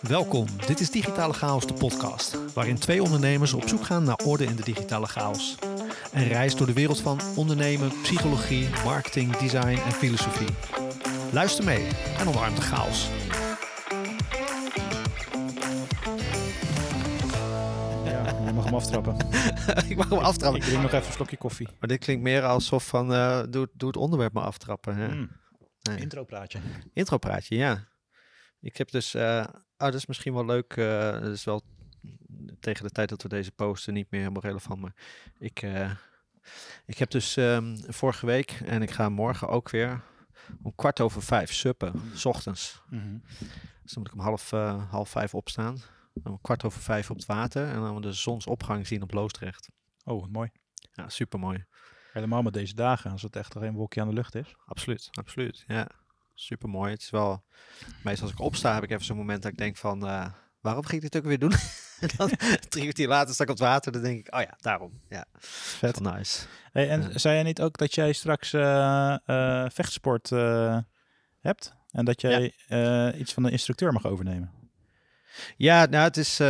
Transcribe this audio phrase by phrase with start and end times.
[0.00, 4.44] Welkom, dit is Digitale Chaos, de podcast, waarin twee ondernemers op zoek gaan naar orde
[4.44, 5.58] in de digitale chaos.
[6.12, 10.48] Een reis door de wereld van ondernemen, psychologie, marketing, design en filosofie.
[11.32, 11.88] Luister mee
[12.18, 13.08] en omarm de chaos.
[18.04, 19.16] Ja, je mag hem aftrappen.
[19.90, 20.60] ik mag hem aftrappen.
[20.60, 21.68] Ik drink nog even een slokje koffie.
[21.78, 24.96] Maar dit klinkt meer alsof van, eh, doe, doe het onderwerp maar aftrappen.
[24.96, 25.08] Hè?
[25.08, 25.30] Mm.
[25.82, 25.98] Nee.
[25.98, 26.58] Intro praatje.
[26.92, 27.90] Intro praatje, ja.
[28.62, 31.62] Ik heb dus, eh oh, dat is misschien wel leuk, eh dat is wel
[32.60, 34.94] tegen de tijd dat we deze posten niet meer helemaal relevant, maar
[35.38, 35.90] ik, eh,
[36.86, 40.02] ik heb dus ehm, vorige week en ik ga morgen ook weer
[40.62, 42.82] om kwart over vijf suppen, s ochtends.
[42.90, 43.18] Mhm.
[43.82, 44.50] Dus dan moet ik om half,
[44.90, 45.76] half vijf opstaan,
[46.14, 49.70] dan om kwart over vijf op het water en dan de zonsopgang zien op Loosdrecht.
[50.04, 50.50] Oh, mooi.
[50.92, 51.64] Ja, super mooi.
[52.12, 54.54] Helemaal met deze dagen, als het echt geen wolkje aan de lucht is.
[54.64, 55.64] Absoluut, absoluut.
[55.66, 55.88] Ja,
[56.34, 56.90] super mooi.
[56.92, 57.44] Het is wel,
[58.02, 60.26] meestal als ik opsta heb ik even zo'n moment dat ik denk van, eh,
[60.60, 61.52] waarom ging ik dit ook weer doen?
[62.00, 62.30] en dan
[62.68, 65.00] drie kwartier later sta ik op het water, dan denk ik, oh ja, daarom.
[65.08, 66.00] Ja, Vet.
[66.00, 66.46] Nice.
[66.72, 67.18] Hey, en Ja.
[67.18, 70.30] zei jij niet ook dat jij straks eh, eh, vechtsport
[71.40, 71.72] hebt?
[71.90, 72.54] En dat jij
[73.18, 74.50] iets van de instructeur mag overnemen?
[75.56, 76.40] Ja, nou het is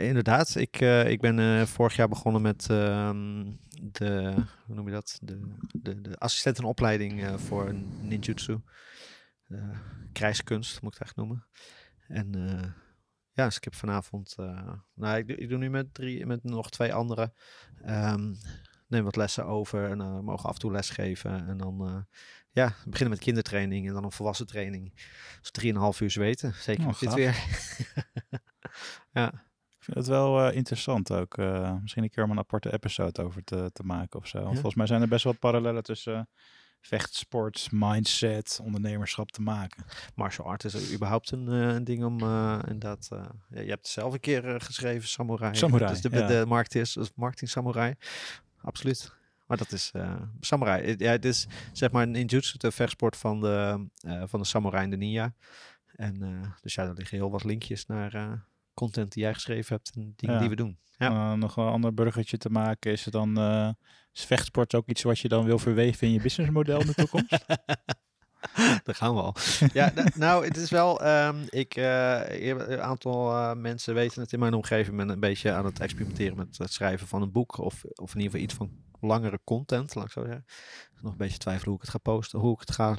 [0.00, 3.44] inderdaad, ik, ik ben vorig jaar begonnen met ehm,
[3.96, 4.34] de,
[4.66, 8.60] hoe noem je dat, de, de, de assistentenopleiding eh, voor ninjutsu.
[10.12, 11.46] Krijgskunst moet ik het eigenlijk noemen.
[12.08, 12.70] En eh,
[13.32, 16.44] ja, dus ik heb vanavond, eh, nou ik, doe- ik doe nu met, drie, met
[16.44, 17.32] nog twee anderen,
[17.82, 18.34] ehm,
[18.88, 21.48] neem wat lessen over en mogen af en toe lesgeven.
[21.48, 22.02] En dan eh,
[22.50, 24.92] ja, beginnen met kindertraining en dan een volwassen training.
[25.40, 27.44] Dus drieënhalf uur zweten, zeker Oh, met dit weer.
[29.22, 29.50] ja.
[29.82, 31.38] Ik vind het wel eh, interessant ook.
[31.38, 34.38] eh, misschien een keer om een aparte episode over te, te maken of zo.
[34.38, 34.52] Ja.
[34.52, 36.22] volgens mij zijn er best wel parallellen tussen eh,
[36.80, 39.84] vechtsport, mindset, ondernemerschap te maken.
[40.14, 42.18] Martial art is er überhaupt een, een ding om
[42.66, 43.08] inderdaad...
[43.48, 45.54] je hebt het zelf een keer geschreven, Samurai.
[45.54, 46.26] Samurai, Dus de, ja.
[46.26, 47.94] de markt is, is marketing Samurai.
[48.60, 49.12] Absoluut.
[49.46, 49.92] Maar dat is
[50.40, 50.94] Samurai.
[50.98, 53.86] Ja, het is zeg maar een ninjutsu, de vechtsport van de,
[54.26, 55.34] van de Samurai en de Ninja.
[55.96, 58.44] En dus ja, er liggen heel wat linkjes naar
[58.74, 60.40] content die jij geschreven hebt en dingen Ja.
[60.40, 60.78] die we doen.
[60.96, 61.34] Ja.
[61.34, 62.92] Nog een ander burgertje te maken.
[62.92, 63.68] Is het dan eh,
[64.12, 67.30] is vechtsport ook iets wat je dan wil verweven in je businessmodel in de toekomst?
[68.84, 69.34] Daar gaan we al.
[69.72, 71.00] ja, n- nou, het is wel.
[71.02, 74.96] ehm, ik, heb een aantal mensen weten het in mijn omgeving.
[74.96, 77.58] Ben een beetje aan het experimenteren met het schrijven van een boek.
[77.58, 80.44] Of, of in ieder geval iets van langere content, laat ik zo zeggen.
[81.00, 82.38] Nog een beetje twijfelen hoe ik het ga posten.
[82.40, 82.96] Hoe ik het ga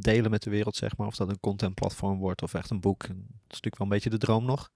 [0.00, 1.06] delen met de wereld, zeg maar.
[1.06, 3.00] Of dat een contentplatform wordt of echt een boek.
[3.00, 4.70] Dat is natuurlijk wel een beetje de droom nog.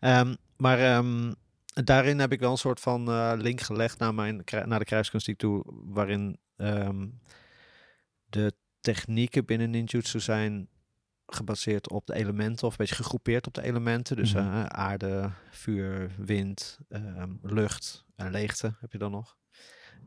[0.00, 1.32] Ehm, maar ehm,
[1.84, 5.62] daarin heb ik wel een soort van eh, link gelegd naar, mijn, naar de ik.
[5.84, 7.08] Waarin ehm,
[8.24, 10.68] de technieken binnen ninjutsu zijn
[11.26, 14.16] gebaseerd op de elementen of een beetje gegroepeerd op de elementen.
[14.16, 14.42] Dus Mhm.
[14.42, 16.78] eh, aarde, vuur, wind,
[17.42, 19.36] lucht en leegte heb je dan nog.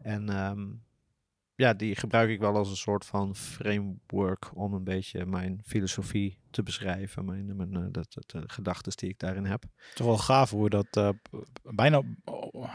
[0.01, 0.29] En
[1.57, 6.40] ja, die gebruik ik wel als een soort van framework om een beetje mijn filosofie
[6.50, 9.63] te beschrijven, mijn, mijn eh, dat, dat, de gedachten die ik daarin heb.
[9.94, 11.09] Toch wel gaaf hoe dat eh,
[11.63, 12.06] bijna op,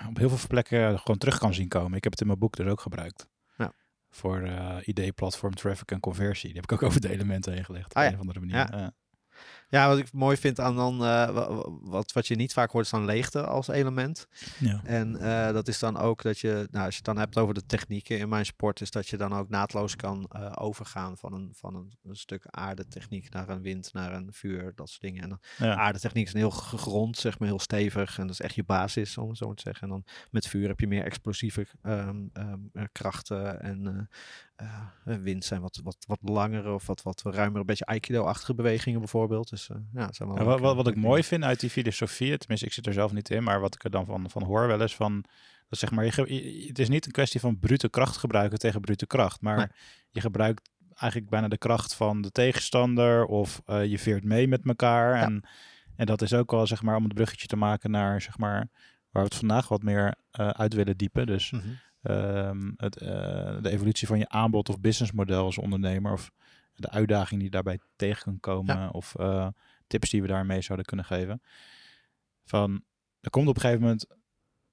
[0.08, 1.96] op heel veel plekken gewoon terug kan zien komen.
[1.96, 3.28] Ik heb het in mijn boek dus ook gebruikt.
[3.56, 3.72] Ja.
[4.10, 6.52] Voor eh idee, platform, traffic en conversie.
[6.52, 7.90] Die heb ik ook over de elementen heen gelegd.
[7.90, 8.14] Op Ah, een ja.
[8.14, 8.56] of andere manier.
[8.56, 8.92] Ja.
[9.72, 9.88] Ja.
[9.88, 12.84] Wat ik mooi vind aan dan, eh, wa- wa- wat, wat je niet vaak hoort,
[12.84, 14.26] is dan leegte als element.
[14.58, 14.80] Ja.
[14.84, 17.54] En eh, dat is dan ook dat je, nou, als je het dan hebt over
[17.54, 21.32] de technieken in mijn sport, is dat je dan ook naadloos kan eh, overgaan van,
[21.32, 25.22] een, van een, een stuk aardetechniek naar een wind, naar een vuur, dat soort dingen.
[25.22, 25.74] En dan, Ja.
[25.76, 28.18] aardetechniek is een heel gegrond, zeg maar, heel stevig.
[28.18, 29.82] En dat is echt je basis, om het zo te zeggen.
[29.82, 33.60] En dan met vuur heb je meer explosieve ehm, ehm, eh, krachten.
[33.62, 34.08] En
[35.04, 38.98] eh, wind zijn wat, wat, wat langere of wat, wat ruimer, een beetje aikido-achtige bewegingen
[38.98, 39.50] bijvoorbeeld.
[39.50, 41.70] Dus eh, ja, het zijn wel Ja, wat, wat, wat ik mooi vind uit die
[41.70, 44.42] filosofie, tenminste ik zit er zelf niet in, maar wat ik er dan van, van
[44.42, 45.24] hoor wel eens van,
[45.68, 49.06] dat zeg maar, je, het is niet een kwestie van brute kracht gebruiken tegen brute
[49.06, 49.66] kracht, maar Nee.
[50.10, 54.66] je gebruikt eigenlijk bijna de kracht van de tegenstander of eh, je veert mee met
[54.66, 55.16] elkaar.
[55.16, 55.22] Ja.
[55.22, 55.42] En,
[55.96, 58.68] en dat is ook wel, zeg maar, om het bruggetje te maken naar, zeg maar,
[59.10, 61.26] waar we het vandaag wat meer uit willen diepen.
[61.26, 61.62] Dus Mhm.
[62.02, 63.08] Ehm, het, eh,
[63.62, 66.12] de evolutie van je aanbod of businessmodel als ondernemer.
[66.12, 66.30] Of
[66.74, 68.92] de uitdaging die daarbij tegen kan komen.
[68.92, 69.48] Of eh,
[69.86, 71.42] tips die we daarmee zouden kunnen geven.
[72.44, 72.84] Van,
[73.20, 74.06] er komt op een gegeven moment,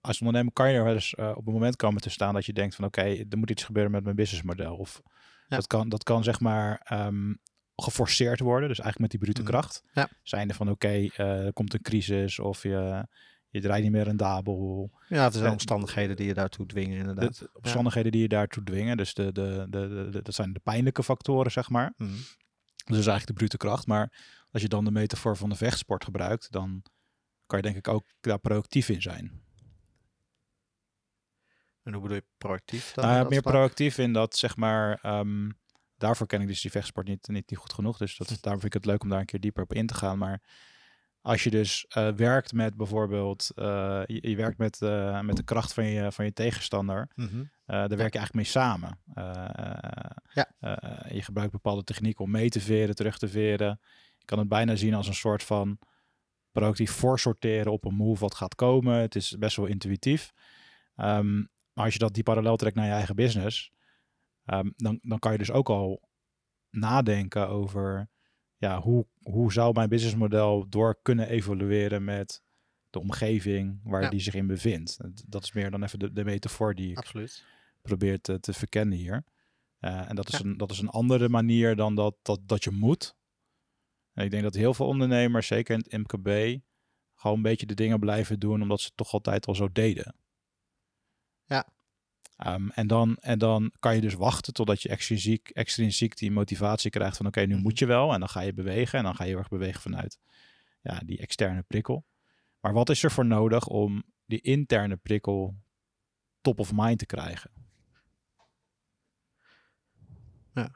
[0.02, 2.46] als ondernemer kan je er wel eens eh, op een moment komen te staan dat
[2.46, 4.76] je denkt van oké, er moet iets gebeuren met mijn businessmodel.
[4.76, 5.02] Of
[5.48, 5.56] Ja.
[5.56, 7.34] dat, kan, dat kan zeg maar ehm,
[7.76, 8.70] geforceerd worden.
[8.70, 9.50] Dus eigenlijk met die brute Mhm.
[9.52, 9.84] kracht.
[9.94, 10.10] Ja.
[10.24, 13.08] Zijnde van oké, er komt een crisis of je,
[13.50, 14.92] je draait niet meer rendabel.
[15.07, 17.40] Ja, er zijn omstandigheden die je daartoe dwingen, inderdaad.
[17.40, 18.98] De omstandigheden die je daartoe dwingen.
[18.98, 21.94] Dus de, de, de, de, dat zijn de pijnlijke factoren, zeg maar.
[21.98, 22.10] Mhm.
[22.75, 23.88] Dat is eigenlijk de brute kracht.
[23.88, 24.13] Maar
[24.51, 26.84] als je dan de metafoor van de vechtsport gebruikt, dan
[27.46, 29.48] kan je denk ik ook daar proactief in zijn.
[31.84, 33.06] En hoe bedoel je proactief dan?
[33.06, 33.54] Nou meer vlak?
[33.54, 35.50] proactief in dat, zeg maar, ehm,
[35.98, 37.98] daarvoor ken ik dus die vechtsport niet, niet, niet goed genoeg.
[37.98, 39.94] Dus dat, daarom vind ik het leuk om daar een keer dieper op in te
[39.94, 40.18] gaan.
[40.18, 40.42] Maar
[41.21, 45.44] als je dus eh, werkt met bijvoorbeeld, eh, je, je werkt met, eh, met de
[45.44, 47.44] kracht van je, van je tegenstander, Mhm.
[47.66, 49.00] daar werk je eigenlijk mee samen.
[50.33, 50.51] Ja.
[51.10, 53.80] je gebruikt bepaalde technieken om mee te veren, terug te veren.
[54.18, 55.80] Je kan het bijna zien als een soort van
[56.51, 58.95] proactief voorsorteren op een move wat gaat komen.
[58.95, 60.31] Het is best wel intuïtief.
[60.95, 61.36] Ehm,
[61.74, 63.71] maar als je dat die parallel trekt naar je eigen business,
[64.45, 66.10] ehm, dan, dan kan je dus ook al
[66.69, 68.10] nadenken over
[68.60, 72.42] ja, hoe, hoe zou mijn businessmodel door kunnen evolueren met
[72.90, 74.10] de omgeving waar Ja.
[74.10, 74.98] die zich in bevindt.
[75.28, 77.46] Dat is meer dan even de, de metafoor die ik Absoluut.
[77.82, 79.24] probeer te, te verkennen hier.
[79.80, 80.46] Eh, en dat is, Ja.
[80.46, 83.16] een, dat is een andere manier dan dat, dat, dat je moet.
[84.14, 86.60] En ik denk dat heel veel ondernemers, zeker in het MKB,
[87.16, 90.16] gewoon een beetje de dingen blijven doen omdat ze het toch altijd al zo deden.
[92.40, 96.90] Ehm, en, dan, en dan kan je dus wachten totdat je extrinsiek, extrinsiek die motivatie
[96.92, 97.62] krijgt van oké, nu Mhm.
[97.64, 98.14] moet je wel.
[98.14, 100.20] En dan ga je bewegen en dan ga je heel erg bewegen vanuit
[100.82, 102.06] ja, die externe prikkel.
[102.60, 105.56] Maar wat is er voor nodig om die interne prikkel
[106.42, 107.52] top of mind te krijgen?
[110.54, 110.72] Ja.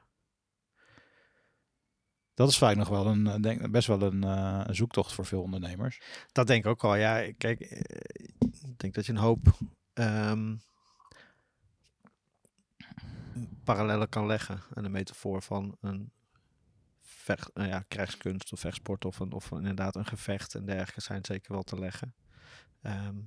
[2.34, 5.26] Dat is vaak nog wel een, eh, denk, best wel een, eh, een zoektocht voor
[5.26, 6.02] veel ondernemers.
[6.32, 6.96] Dat denk ik ook wel.
[6.96, 7.80] Ja, kijk, eh,
[8.40, 9.58] ik denk dat je een hoop
[9.94, 10.56] ehm,
[13.64, 16.12] parallellen kan leggen aan de metafoor van een
[17.02, 21.26] vecht, nou ja, krijgskunst of vechtsport of, een, of inderdaad een gevecht en dergelijke zijn
[21.26, 22.16] zeker wel te leggen.
[22.82, 23.18] Ehm,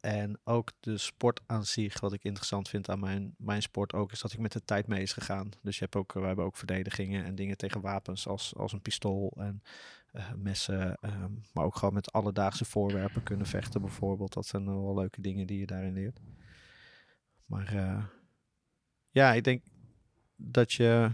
[0.00, 4.12] en ook de sport aan zich, wat ik interessant vind aan mijn, mijn sport ook,
[4.12, 5.50] is dat ik met de tijd mee is gegaan.
[5.62, 8.82] Dus je hebt ook, we hebben ook verdedigingen en dingen tegen wapens als, als een
[8.82, 9.62] pistool en
[10.12, 14.32] eh, messen, ehm, maar ook gewoon met alledaagse voorwerpen kunnen vechten bijvoorbeeld.
[14.32, 16.20] Dat zijn wel leuke dingen die je daarin leert.
[17.46, 18.04] Maar eh,
[19.10, 19.62] ja, ik denk
[20.36, 21.10] dat je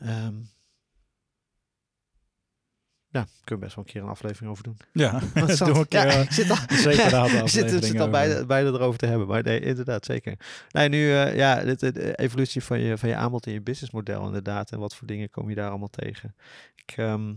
[0.00, 0.34] ehm,
[3.10, 4.76] ja, kunnen we best wel een keer een aflevering over doen.
[4.92, 8.46] Ja, Wat zat- keer ja, eh, ik zit al, separate ik zit, zit al bijna,
[8.46, 9.26] bijna erover te hebben.
[9.26, 10.36] Maar nee, inderdaad, zeker.
[10.70, 14.72] Nee, nu, eh, ja, de, evolutie van je, van je aanbod en je businessmodel inderdaad.
[14.72, 16.34] En wat voor dingen kom je daar allemaal tegen.
[16.74, 17.34] Ik, ehm,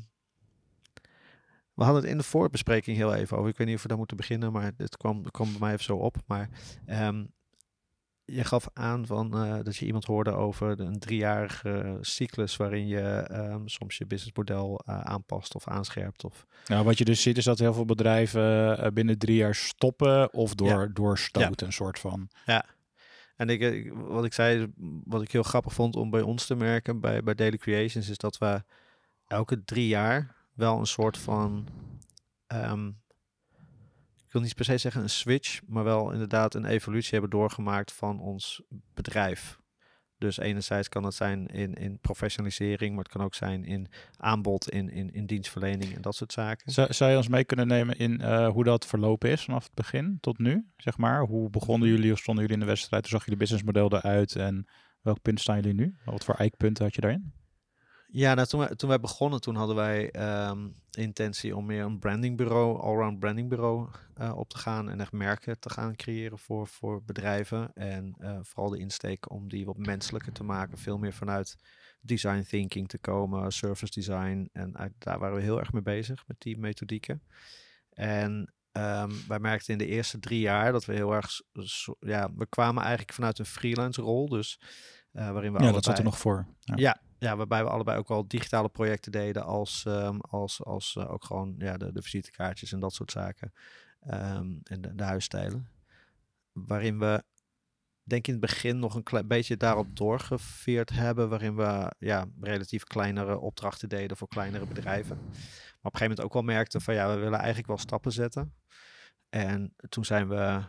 [1.74, 3.50] we hadden het in de voorbespreking heel even over.
[3.50, 5.84] Ik weet niet of we daar moeten beginnen, maar het kwam, kwam bij mij even
[5.84, 6.16] zo op.
[6.26, 6.50] Maar
[6.86, 7.24] ehm,
[8.26, 13.00] je gaf aan van, eh, dat je iemand hoorde over een driejarige cyclus waarin je
[13.02, 16.24] ehm, soms je businessmodel eh, aanpast of aanscherpt.
[16.24, 19.56] Of, Nou, wat je dus ziet is dat heel veel bedrijven eh, binnen drie jaar
[19.56, 22.30] stoppen of door, doorstoten, een soort van.
[23.36, 24.72] En ik, ik- wat ik zei,
[25.04, 28.18] wat ik heel grappig vond om bij ons te merken, bij, bij Daily Creations, is
[28.18, 28.64] dat we
[29.28, 31.68] elke drie jaar wel een soort van,
[32.48, 32.92] ehm,
[34.32, 38.20] ik wil niet se zeggen een switch, maar wel inderdaad een evolutie hebben doorgemaakt van
[38.20, 38.62] ons
[38.94, 39.60] bedrijf.
[40.18, 43.88] Dus enerzijds kan het zijn in, in professionalisering, maar het kan ook zijn in
[44.18, 46.72] aanbod, in, in, in dienstverlening en dat soort zaken.
[46.72, 49.74] Zou, zou je ons mee kunnen nemen in eh, hoe dat verlopen is vanaf het
[49.74, 50.68] begin tot nu?
[50.78, 53.04] Zeg maar, hoe begonnen jullie of stonden jullie in de wedstrijd?
[53.04, 54.68] Hoe zag jullie businessmodel eruit en
[55.02, 55.96] welk punt staan jullie nu?
[56.06, 57.41] Wat voor eikpunten had je daarin?
[58.14, 62.00] Ja, nou, toen, wij, toen wij begonnen, toen hadden wij ehm, intentie om meer een
[62.00, 67.04] brandingbureau, allround brandingbureau eh op te gaan en echt merken te gaan creëren voor, voor
[67.04, 67.74] bedrijven.
[67.74, 71.56] En eh, vooral de insteek om die wat menselijker te maken, veel meer vanuit
[72.02, 74.50] design thinking te komen, service design.
[74.54, 77.24] En uit- daar waren we heel erg mee bezig met die methodieken.
[77.90, 81.30] En ehm, wij merkten in de eerste drie jaar dat we heel erg,
[82.00, 84.60] ja, we kwamen eigenlijk vanuit een freelance rol, dus
[85.12, 86.48] eh, waarin we Ja, dat zat er nog voor.
[86.60, 86.76] Ja.
[86.78, 91.12] ja, ja, waarbij we allebei ook wel digitale projecten deden als, ehm, als, als eh,
[91.12, 93.54] ook gewoon ja, de, visitekaartjes en dat soort zaken.
[94.00, 95.70] Ehm, en de, de huisstijlen.
[96.52, 97.24] Waarin we,
[98.04, 101.30] denk in het begin nog een klein beetje daarop doorgeveerd hebben.
[101.30, 105.18] Waarin we ja, relatief kleinere opdrachten deden voor kleinere bedrijven.
[105.18, 108.12] Maar op een gegeven moment ook wel merkten van ja, we willen eigenlijk wel stappen
[108.12, 108.54] zetten.
[109.30, 110.64] En toen zijn we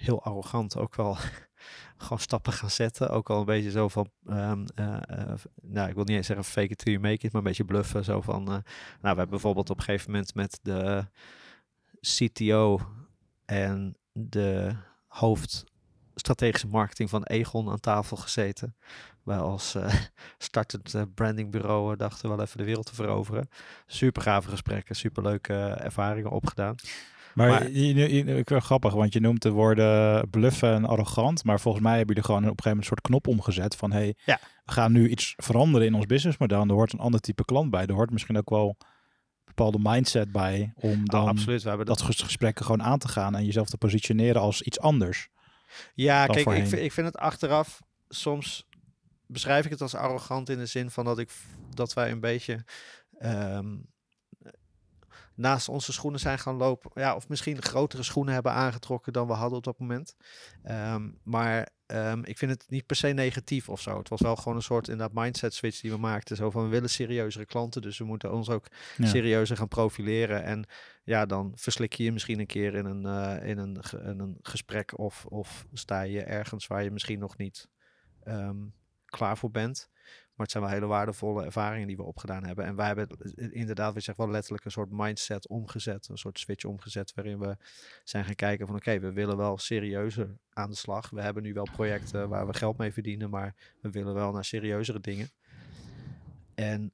[0.00, 1.16] heel arrogant ook wel
[1.96, 3.10] gewoon stappen gaan zetten.
[3.10, 6.44] Ook al een beetje zo van, ehm, eh, eh, nou, ik wil niet eens zeggen
[6.44, 8.04] fake it till you make it, maar een beetje bluffen.
[8.04, 8.62] Zo van, eh, nou,
[9.00, 11.06] we hebben bijvoorbeeld op een gegeven moment met de
[12.00, 12.80] CTO
[13.44, 14.76] en de
[15.06, 15.64] hoofd
[16.14, 18.76] strategische marketing van Egon aan tafel gezeten.
[19.22, 19.94] Wij als uh,
[20.38, 23.48] startend brandingbureau dachten wel even de wereld te veroveren.
[23.86, 26.74] Super gave gesprekken, super leuke ervaringen opgedaan.
[27.34, 31.44] Maar, maar je, je, ik vind grappig, want je noemt de woorden bluffen en arrogant.
[31.44, 33.76] Maar volgens mij hebben jullie gewoon op een gegeven moment een soort knop omgezet.
[33.76, 34.38] Van hey, ja.
[34.64, 36.60] we gaan nu iets veranderen in ons businessmodel.
[36.60, 37.86] En er hoort een ander type klant bij.
[37.86, 38.86] Er hoort misschien ook wel een
[39.44, 40.72] bepaalde mindset bij.
[40.74, 41.62] Om oh, dan absoluut.
[41.62, 43.34] We hebben dat, dat gesprekken gewoon aan te gaan.
[43.34, 45.28] En jezelf te positioneren als iets anders.
[45.94, 48.68] Ja, kijk, ik vind, ik vind het achteraf soms
[49.26, 51.30] beschrijf ik het als arrogant in de zin van dat ik
[51.74, 52.64] dat wij een beetje
[53.22, 53.86] um,
[55.40, 56.90] naast onze schoenen zijn gaan lopen.
[56.94, 60.14] Ja, of misschien grotere schoenen hebben aangetrokken dan we hadden op dat moment.
[60.70, 63.98] Um, maar um, ik vind het niet per se negatief of zo.
[63.98, 66.36] Het was wel gewoon een soort in dat mindset switch die we maakten.
[66.36, 68.66] Zo van we willen serieuzere klanten, dus we moeten ons ook
[68.96, 69.06] ja.
[69.06, 70.44] serieuzer gaan profileren.
[70.44, 70.64] En
[71.04, 74.38] ja, dan verslik je je misschien een keer in een, uh, in een, in een
[74.42, 77.68] gesprek of, of sta je ergens waar je misschien nog niet
[78.24, 79.88] um, klaar voor bent.
[80.40, 82.64] Maar het zijn wel hele waardevolle ervaringen die we opgedaan hebben.
[82.64, 83.08] En wij hebben
[83.52, 86.08] inderdaad, we zeggen wel letterlijk een soort mindset omgezet.
[86.08, 87.56] Een soort switch omgezet waarin we
[88.04, 91.10] zijn gaan kijken van oké, we willen wel serieuzer aan de slag.
[91.10, 94.44] We hebben nu wel projecten waar we geld mee verdienen, maar we willen wel naar
[94.44, 95.30] serieuzere dingen.
[96.54, 96.92] En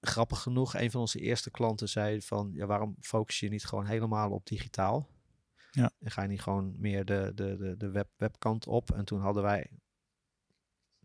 [0.00, 3.86] grappig genoeg, een van onze eerste klanten zei van ja, waarom focus je niet gewoon
[3.86, 5.08] helemaal op digitaal?
[5.70, 5.90] Ja.
[5.98, 8.90] En ga je niet gewoon meer de, de, de, de web, webkant op?
[8.90, 9.70] En toen hadden wij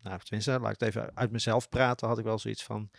[0.03, 2.89] nou, tenminste, laat ik het even uit mezelf praten, had ik wel zoiets van,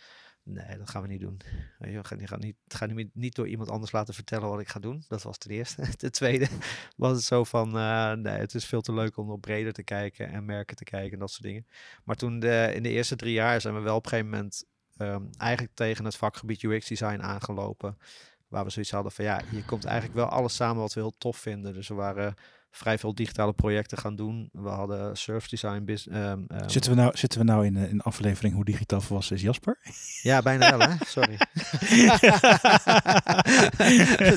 [0.43, 1.41] nee, dat gaan we niet doen.
[1.79, 5.03] Je gaat niet, ga niet, niet door iemand anders laten vertellen wat ik ga doen.
[5.07, 5.87] Dat was ten eerste.
[5.97, 6.47] Ten tweede
[6.97, 9.83] was het zo van, uh, nee, het is veel te leuk om nog breder te
[9.83, 11.67] kijken en merken te kijken en dat soort dingen.
[12.03, 14.63] Maar toen de, in de eerste drie jaar zijn we wel op een gegeven moment
[14.97, 17.97] um, eigenlijk tegen het vakgebied UX design aangelopen.
[18.47, 21.17] Waar we zoiets hadden van ja, hier komt eigenlijk wel alles samen wat we heel
[21.17, 21.73] tof vinden.
[21.73, 22.35] Dus we waren
[22.75, 24.49] vrij veel digitale projecten gaan doen.
[24.51, 25.83] We hadden surf design.
[25.83, 26.19] business.
[26.19, 29.41] um, um, zitten, we nou, zitten we nou in een aflevering hoe digitaal volwassen is
[29.41, 29.77] Jasper?
[30.21, 30.95] Ja, bijna wel hè.
[31.05, 31.37] Sorry.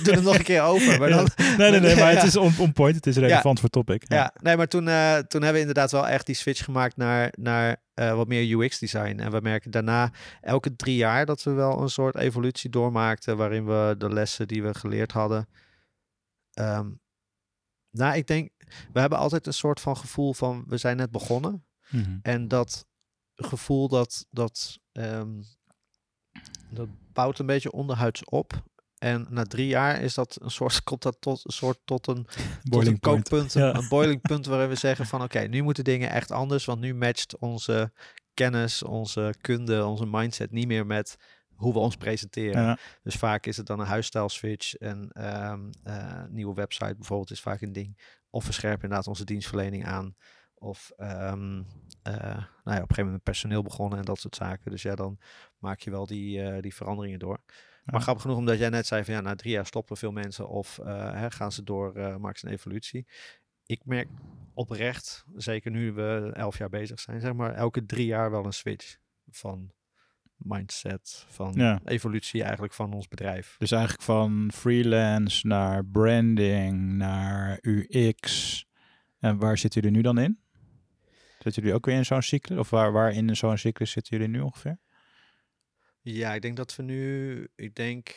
[0.05, 0.99] Doe het nog een keer over.
[0.99, 1.29] Maar dan...
[1.37, 2.95] nee, nee, nee, maar het is on, on point.
[2.95, 3.61] Het is relevant ja.
[3.61, 4.05] voor topic.
[4.09, 4.17] Ja.
[4.17, 7.33] ja, nee, maar toen, uh, toen hebben we inderdaad wel echt die switch gemaakt naar,
[7.37, 9.19] naar uh, wat meer UX design.
[9.19, 13.37] En we merken daarna elke drie jaar dat we wel een soort evolutie doormaakten.
[13.37, 15.49] Waarin we de lessen die we geleerd hadden.
[16.61, 17.01] Um,
[17.99, 18.51] nou, ik denk,
[18.93, 21.67] we hebben altijd een soort van gevoel van we zijn net begonnen.
[21.89, 22.19] Mm -hmm.
[22.23, 22.87] En dat
[23.35, 25.43] gevoel dat, dat, um,
[26.71, 28.63] dat bouwt een beetje onderhuids op.
[28.99, 32.27] En na drie jaar is dat een soort, komt dat tot een soort tot een,
[32.63, 33.75] tot een kookpunt, ja.
[33.75, 36.81] een boiling punt waarin we zeggen van oké, okay, nu moeten dingen echt anders, want
[36.81, 37.93] nu matcht onze
[38.35, 41.17] kennis, onze kunde, onze mindset niet meer met
[41.59, 42.63] hoe we ons presenteren.
[42.63, 42.79] Ja.
[43.03, 44.75] Dus vaak is het dan een huisstijl switch.
[44.75, 47.99] En um, uh, nieuwe website bijvoorbeeld is vaak een ding.
[48.31, 50.17] Of we scherpen inderdaad onze dienstverlening aan.
[50.55, 51.65] Of um, uh,
[52.03, 54.71] nou ja, op een gegeven moment personeel begonnen en dat soort zaken.
[54.71, 55.19] Dus ja, dan
[55.59, 57.41] maak je wel die, uh, die veranderingen door.
[57.47, 57.55] Ja.
[57.85, 60.49] Maar grappig genoeg, omdat jij net zei van ja, na drie jaar stoppen veel mensen
[60.49, 63.07] of hè, gaan ze door, maken ze een evolutie.
[63.67, 64.09] Ik merk
[64.55, 68.53] oprecht, zeker nu we elf jaar bezig zijn, zeg maar, elke drie jaar wel een
[68.53, 68.97] switch
[69.31, 69.73] van
[70.39, 71.81] mindset, van ja.
[71.85, 73.57] evolutie eigenlijk van ons bedrijf.
[73.59, 78.67] Dus eigenlijk van freelance naar branding, naar UX.
[79.19, 80.39] En waar zitten jullie nu dan in?
[81.39, 82.59] Zitten jullie ook weer in zo'n cyclus?
[82.59, 84.79] Of waar, waar in zo'n cyclus zitten jullie nu ongeveer?
[86.01, 88.15] Ja, ik denk dat we nu, ik denk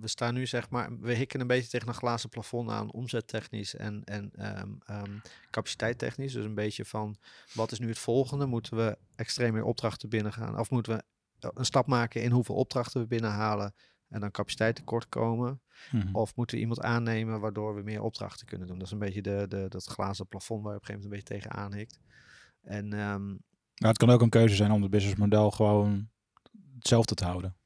[0.00, 3.74] we staan nu zeg maar, we hikken een beetje tegen een glazen plafond aan, omzettechnisch
[3.74, 6.32] en, en um, um, capaciteittechnisch.
[6.32, 7.16] Dus een beetje van,
[7.52, 8.46] wat is nu het volgende?
[8.46, 10.58] Moeten we extreem meer opdrachten binnengaan?
[10.58, 11.02] Of moeten we
[11.54, 13.74] een stap maken in hoeveel opdrachten we binnenhalen
[14.08, 15.62] en dan capaciteit tekort komen?
[15.90, 16.14] Mm-hmm.
[16.14, 18.78] Of moeten we iemand aannemen waardoor we meer opdrachten kunnen doen?
[18.78, 21.28] Dat is een beetje de, de, dat glazen plafond waar je op een gegeven moment
[21.30, 21.98] een beetje tegenaan hikt.
[22.62, 23.42] En, um,
[23.74, 26.08] maar het kan ook een keuze zijn om het businessmodel gewoon
[26.74, 27.56] hetzelfde te houden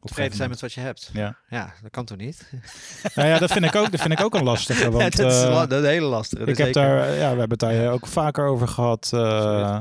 [0.00, 1.10] tevreden zijn met wat je hebt.
[1.12, 2.52] Ja, ja dat kan toch niet?
[3.14, 4.90] nou ja, dat vind ik ook, dat vind ik ook een lastige.
[4.90, 6.44] Want, ja, dat is uh, een hele lastige.
[6.44, 9.78] Ik heb daar, ja, we hebben het daar ook vaker over gehad uh,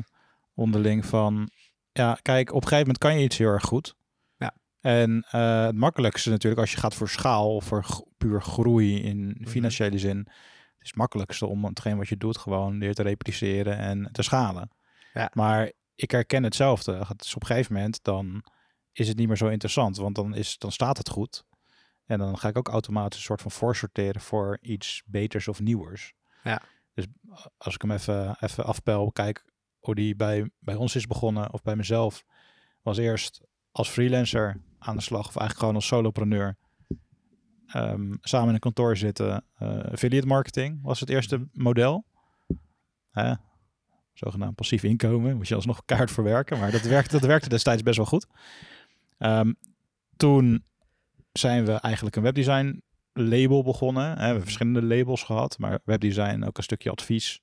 [0.54, 1.50] onderling van,
[1.92, 3.96] ja, kijk, op een gegeven moment kan je iets heel erg goed.
[4.38, 4.54] Ja.
[4.82, 7.86] En uh, het makkelijkste natuurlijk als je gaat voor schaal of voor
[8.18, 10.08] puur groei in financiële mm-hmm.
[10.08, 14.10] zin, het is het makkelijkste om hetgeen wat je doet gewoon weer te repliceren en
[14.12, 14.72] te schalen.
[15.14, 15.32] Ja.
[15.34, 17.06] Maar ik herken hetzelfde.
[17.08, 18.44] Het is op een gegeven moment dan
[18.92, 21.44] is het niet meer zo interessant, want dan, is, dan staat het goed.
[22.06, 26.14] En dan ga ik ook automatisch een soort van voorsorteren voor iets beters of nieuwers.
[26.44, 26.62] Ja.
[26.94, 27.06] Dus
[27.58, 29.46] als ik hem even, even afpel, kijk
[29.80, 32.26] hoe die bij, bij ons is begonnen of bij mezelf,
[32.82, 33.42] was eerst
[33.72, 36.58] als freelancer aan de slag of eigenlijk gewoon als solopreneur.
[37.68, 39.44] ehm, samen in een kantoor zitten.
[39.60, 42.06] Uh, affiliate marketing was het eerste model.
[43.12, 43.34] Hè?
[44.14, 45.38] Zogenaamd passief inkomen.
[45.38, 46.60] Moet je alsnog kaart verwerken.
[46.60, 48.28] Maar dat werkte, dat werkte destijds best wel goed.
[49.20, 49.54] Ehm,
[50.18, 50.64] toen
[51.32, 52.82] zijn we eigenlijk een webdesign
[53.14, 54.10] label begonnen.
[54.10, 54.16] Hè.
[54.16, 55.58] We hebben verschillende labels gehad.
[55.58, 57.42] Maar webdesign ook een stukje advies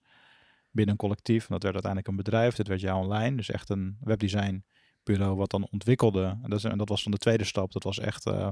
[0.70, 1.40] binnen een collectief.
[1.40, 2.54] En dat werd uiteindelijk een bedrijf.
[2.54, 3.36] Dit werd jou online.
[3.36, 4.64] Dus echt een webdesign
[5.02, 6.38] bureau wat dan ontwikkelde.
[6.42, 7.72] En dat, en dat was dan de tweede stap.
[7.72, 8.48] Dat was echt uh,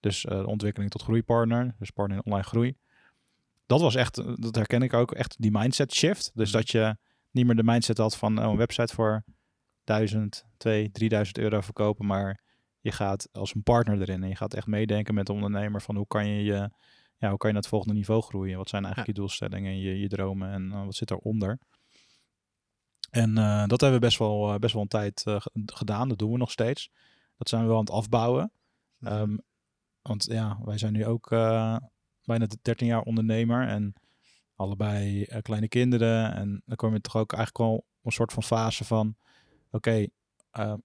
[0.00, 1.74] dus uh, ontwikkeling tot groeipartner.
[1.78, 2.76] Dus partner in online groei.
[3.66, 6.30] Dat was echt, eh, dat herken ik ook, echt die mindset shift.
[6.34, 6.58] Dus mhm.
[6.58, 6.96] dat je
[7.30, 9.24] niet meer de mindset had van oh, een website voor
[9.84, 12.06] 1000, 2, 3000 euro verkopen.
[12.06, 12.43] Maar
[12.84, 14.22] je gaat als een partner erin.
[14.22, 16.70] En je gaat echt meedenken met de ondernemer van hoe kan je je
[17.18, 18.56] ja, hoe kan je naar het volgende niveau groeien?
[18.56, 21.58] Wat zijn eigenlijk je doelstellingen, je, je dromen en uh, wat zit eronder?
[23.10, 25.24] En uh, dat hebben we best wel, uh, best wel een tijd
[25.66, 26.08] gedaan.
[26.08, 26.90] Dat doen we nog steeds.
[27.36, 28.52] Dat zijn we wel aan het afbouwen.
[29.00, 29.40] Um,
[30.02, 31.28] want ja, wij zijn nu ook
[32.24, 33.92] bijna 13 jaar ondernemer en
[34.54, 36.34] allebei kleine kinderen.
[36.34, 39.16] En dan kom je toch ook eigenlijk wel een soort van fase van:
[39.70, 40.10] oké,
[40.50, 40.80] okay,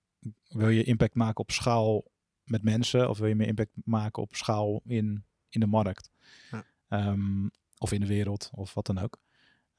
[0.47, 2.03] wil je impact maken op schaal
[2.43, 6.11] met mensen of wil je meer impact maken op schaal in, in de markt?
[6.87, 7.47] Ehm,
[7.77, 9.19] of in de wereld, of wat dan ook.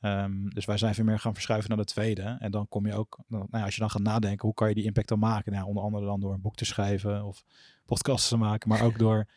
[0.00, 2.36] Um, dus wij zijn veel meer gaan verschuiven naar de tweede.
[2.38, 4.74] En dan kom je ook, nou ja, als je dan gaat nadenken, hoe kan je
[4.74, 5.52] die impact dan maken?
[5.52, 7.44] Nou, onder andere dan door een boek te schrijven of
[7.86, 9.28] podcasts te maken, maar ook door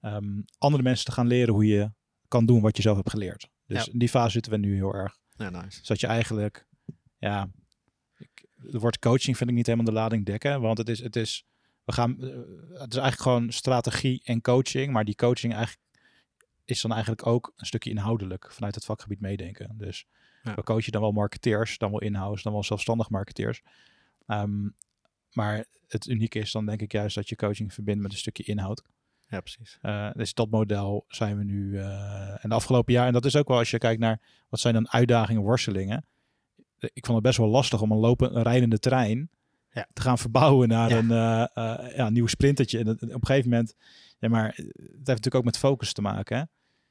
[0.00, 1.92] um, andere mensen te gaan leren hoe je
[2.28, 3.50] kan doen wat je zelf hebt geleerd.
[3.66, 5.18] Dus in die fase zitten we nu heel erg.
[5.36, 5.80] Ja, nice.
[5.82, 6.66] Dat je eigenlijk,
[7.18, 7.50] ja,
[8.64, 11.46] het woord coaching vind ik niet helemaal de lading dekken, want het is, het is,
[11.84, 12.28] we gaan, eh,
[12.80, 15.84] het is eigenlijk gewoon strategie en coaching, maar die coaching eigenlijk
[16.64, 19.74] is dan eigenlijk ook een stukje inhoudelijk vanuit het vakgebied meedenken.
[19.78, 20.06] Dus
[20.42, 20.54] ja.
[20.54, 23.62] we coachen dan wel marketeers, dan wel in-house, dan wel zelfstandig marketeers.
[24.26, 24.68] Ehm,
[25.32, 28.42] maar het unieke is dan denk ik juist dat je coaching verbindt met een stukje
[28.42, 28.82] inhoud.
[29.32, 29.78] Ja, precies.
[29.82, 33.06] Uh, dus dat model zijn we nu uh, en de afgelopen jaar.
[33.06, 36.06] En dat is ook wel als je kijkt naar wat zijn dan uitdagingen, worstelingen.
[36.92, 39.30] Ik vond het best wel lastig om een, lopen, een rijdende trein
[39.70, 39.86] ja.
[39.92, 42.78] te gaan verbouwen naar een uh, ja, nieuw sprintertje.
[42.78, 43.74] En op een gegeven moment,
[44.18, 46.36] ja, maar het heeft natuurlijk ook met focus te maken.
[46.36, 46.42] Hè?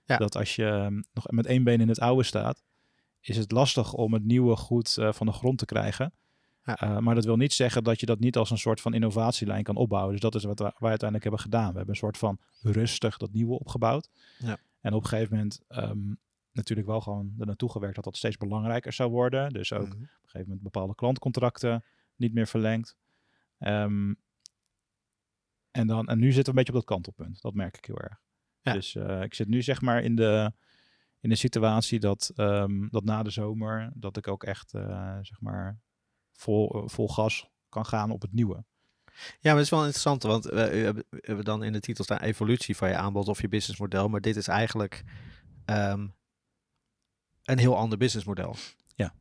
[0.03, 0.17] Ja.
[0.17, 2.63] Dat als je ehm, nog met één been in het oude staat,
[3.21, 6.13] is het lastig om het nieuwe goed uh, van de grond te krijgen.
[6.63, 6.83] Ja.
[6.83, 9.63] Uh, maar dat wil niet zeggen dat je dat niet als een soort van innovatielijn
[9.63, 10.11] kan opbouwen.
[10.11, 11.71] Dus dat is wat wij uiteindelijk hebben gedaan.
[11.71, 14.09] We hebben een soort van rustig dat nieuwe opgebouwd.
[14.37, 14.57] Ja.
[14.81, 16.19] En op een gegeven moment um,
[16.51, 19.49] natuurlijk wel gewoon er naartoe gewerkt dat dat steeds belangrijker zou worden.
[19.49, 20.01] Dus ook mm -hmm.
[20.01, 21.83] op een gegeven moment bepaalde klantcontracten
[22.15, 22.95] niet meer verlengd.
[23.59, 24.19] Um,
[25.71, 27.41] en, dan, en nu zitten we een beetje op dat kantelpunt.
[27.41, 28.21] Dat merk ik heel erg.
[28.61, 30.53] Dus uh, ik zit nu zeg maar in de,
[31.19, 35.41] in de situatie dat, um, dat na de zomer, dat ik ook echt uh, zeg
[35.41, 35.79] maar
[36.33, 38.63] vol, vol gas kan gaan op het nieuwe.
[39.13, 42.19] Ja, maar het is wel interessant, want we, we hebben dan in de titel staan
[42.19, 45.03] evolutie van je aanbod of je businessmodel, maar dit is eigenlijk
[45.65, 46.15] um,
[47.43, 48.55] een heel ander businessmodel.
[48.95, 49.13] Ja.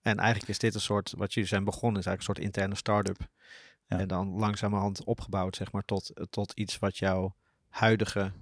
[0.00, 2.74] En eigenlijk is dit een soort, wat jullie zijn begonnen, is eigenlijk een soort interne
[2.74, 3.28] start-up.
[3.86, 3.98] Ja.
[3.98, 7.36] En dan langzamerhand opgebouwd, zeg maar, tot, tot iets wat jouw
[7.68, 8.32] huidige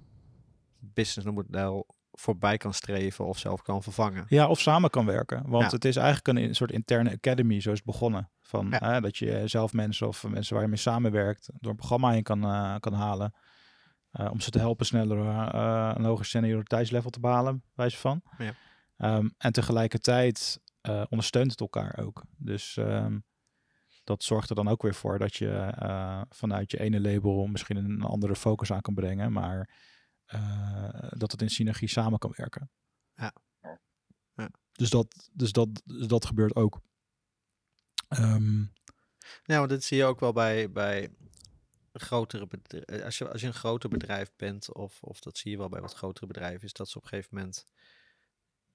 [0.79, 4.25] businessmodel voorbij kan streven of zelf kan vervangen.
[4.27, 5.43] Ja, of samen kan werken.
[5.47, 8.29] Want het is eigenlijk een, een, soort interne academy, zo is het begonnen.
[8.41, 8.99] Van, ja.
[8.99, 12.45] dat je zelf mensen of mensen waar je mee samenwerkt door een programma in kan,
[12.45, 13.33] uh, kan halen.
[14.13, 18.21] Uh, om ze te helpen sneller uh, een hoger senioriteitslevel te behalen, wijze van.
[18.37, 18.53] Ja.
[19.01, 20.59] Um, en tegelijkertijd
[21.09, 22.23] ondersteunt het elkaar ook.
[22.37, 23.23] Dus um,
[24.03, 25.73] dat zorgt er dan ook weer voor dat je
[26.29, 29.31] vanuit je ene label misschien een andere focus aan kan brengen.
[29.31, 29.77] Maar
[30.33, 32.71] uh, dat het in synergie samen kan werken.
[33.15, 33.33] Ja.
[34.35, 34.49] ja.
[34.71, 36.81] Dus, dat, dus, dat, dus dat gebeurt ook.
[38.09, 38.73] Um,
[39.43, 41.09] ja, want dat zie je ook wel bij, bij
[41.93, 43.05] grotere bedrijven.
[43.05, 45.81] Als je, als je een groter bedrijf bent, of, of dat zie je wel bij
[45.81, 47.65] wat grotere bedrijven, is dat ze op een gegeven moment,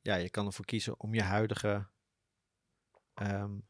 [0.05, 1.87] ja, je kan ervoor kiezen om je huidige
[3.23, 3.69] um,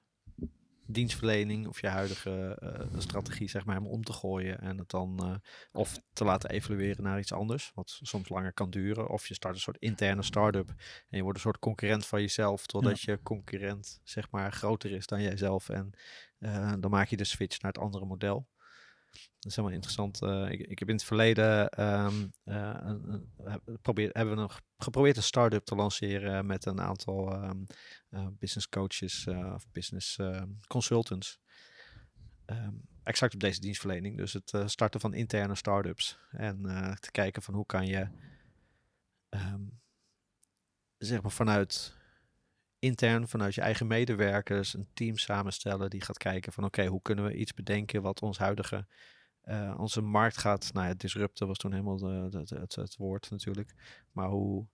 [0.86, 5.20] dienstverlening of je huidige uh, strategie zeg maar helemaal om te gooien en het dan
[5.22, 5.34] uh,
[5.72, 9.54] of te laten evalueren naar iets anders, wat soms langer kan duren, of je start
[9.54, 10.68] een soort interne start-up
[11.08, 13.12] en je wordt een soort concurrent van jezelf, totdat ja.
[13.12, 15.90] je concurrent zeg maar groter is dan jijzelf en
[16.38, 18.48] uh, dan maak je de switch naar het andere model.
[19.14, 20.22] Dat is helemaal interessant.
[20.22, 22.32] Uh, ik, ik, heb in het verleden um,
[24.12, 27.66] hebben we nog geprobeerd een start-up te lanceren met een aantal um,
[28.10, 31.38] uh, business coaches of business ehm, consultants.
[33.02, 34.16] Exact op deze dienstverlening.
[34.16, 36.18] Dus het starten van interne start-ups.
[36.30, 36.62] En
[37.00, 38.08] te kijken van hoe kan je
[40.98, 41.96] zeg maar vanuit
[42.84, 47.24] intern vanuit je eigen medewerkers een team samenstellen die gaat kijken van oké, hoe kunnen
[47.24, 48.86] we iets bedenken wat ons huidige
[49.44, 53.74] eh, onze markt gaat, nou ja, disrupten was toen helemaal de, het, het woord natuurlijk.
[54.12, 54.66] Maar hoe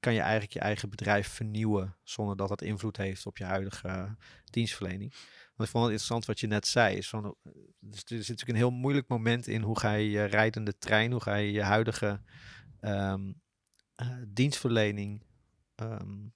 [0.00, 4.16] kan je eigenlijk je eigen bedrijf vernieuwen zonder dat dat invloed heeft op je huidige
[4.44, 5.10] dienstverlening?
[5.54, 6.96] Want ik vond het interessant wat je net zei.
[6.96, 10.10] Is van, eh, dus er zit natuurlijk een heel moeilijk moment in hoe ga je
[10.10, 12.20] je rijdende trein, hoe ga je je huidige
[12.80, 13.32] ehm,
[13.94, 15.24] eh, dienstverlening,
[15.74, 16.26] ehm,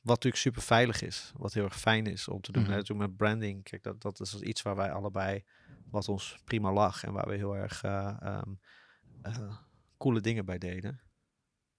[0.00, 2.64] wat natuurlijk super veilig is, wat heel erg fijn is om te doen.
[2.64, 5.44] Hè, toen met branding, kijk, dat, dat is iets waar wij allebei,
[5.90, 8.52] wat ons prima lag en waar we heel erg eh, ehm,
[9.22, 9.56] eh,
[9.96, 11.00] coole dingen bij deden.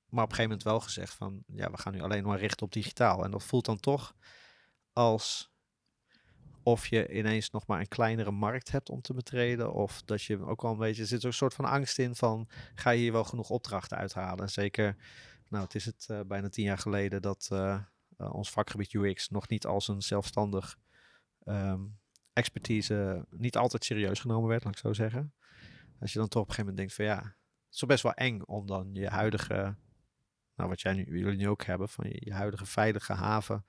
[0.10, 2.66] Maar op een gegeven moment wel gezegd van, ja, we gaan nu alleen maar richten
[2.66, 3.24] op digitaal.
[3.24, 4.16] En dat voelt dan toch
[4.94, 5.52] als
[6.64, 9.74] of je ineens nog maar een kleinere markt hebt om te betreden.
[9.74, 12.48] Of dat je ook wel een beetje, er zit een soort van angst in van,
[12.76, 14.44] ga je hier wel genoeg opdrachten uithalen?
[14.44, 14.96] En zeker,
[15.48, 17.50] nou het is het eh, bijna tien jaar geleden dat
[18.20, 20.78] ons vakgebied UX nog niet als een zelfstandig
[21.44, 21.82] ehm,
[22.34, 25.34] expertise niet altijd serieus genomen werd, laat ik zo zeggen.
[26.00, 28.04] Als je dan toch op een gegeven moment denkt van ja, het is toch best
[28.04, 29.76] wel eng om dan je huidige,
[30.56, 33.66] nou wat jij nu, jullie nu ook hebben, van je, je huidige veilige haven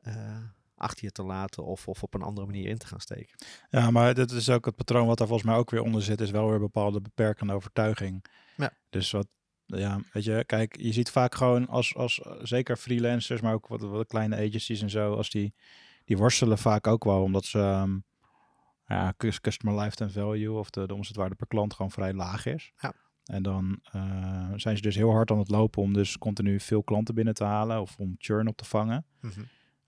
[0.00, 0.42] eh,
[0.74, 3.36] achter je te laten of, of op een andere manier in te gaan steken.
[3.68, 6.20] Ja, maar dit is ook het patroon wat daar volgens mij ook weer onder zit,
[6.20, 8.24] is wel weer een bepaalde beperkende overtuiging.
[8.56, 8.72] Ja.
[8.90, 9.26] Dus wat,
[9.78, 13.66] ja, weet je, kijk, je ziet vaak gewoon als, als eh, zeker freelancers, maar ook
[13.66, 15.54] wat, wat kleine agencies en zo, als die,
[16.04, 17.98] die worstelen vaak ook wel, omdat ze, ehm,
[18.86, 22.72] ja, cus- customer lifetime value of de, de omzetwaarde per klant gewoon vrij laag is.
[22.76, 22.94] Ja.
[23.24, 26.82] En dan eh, zijn ze dus heel hard aan het lopen om dus continu veel
[26.82, 29.06] klanten binnen te halen of om churn op te vangen.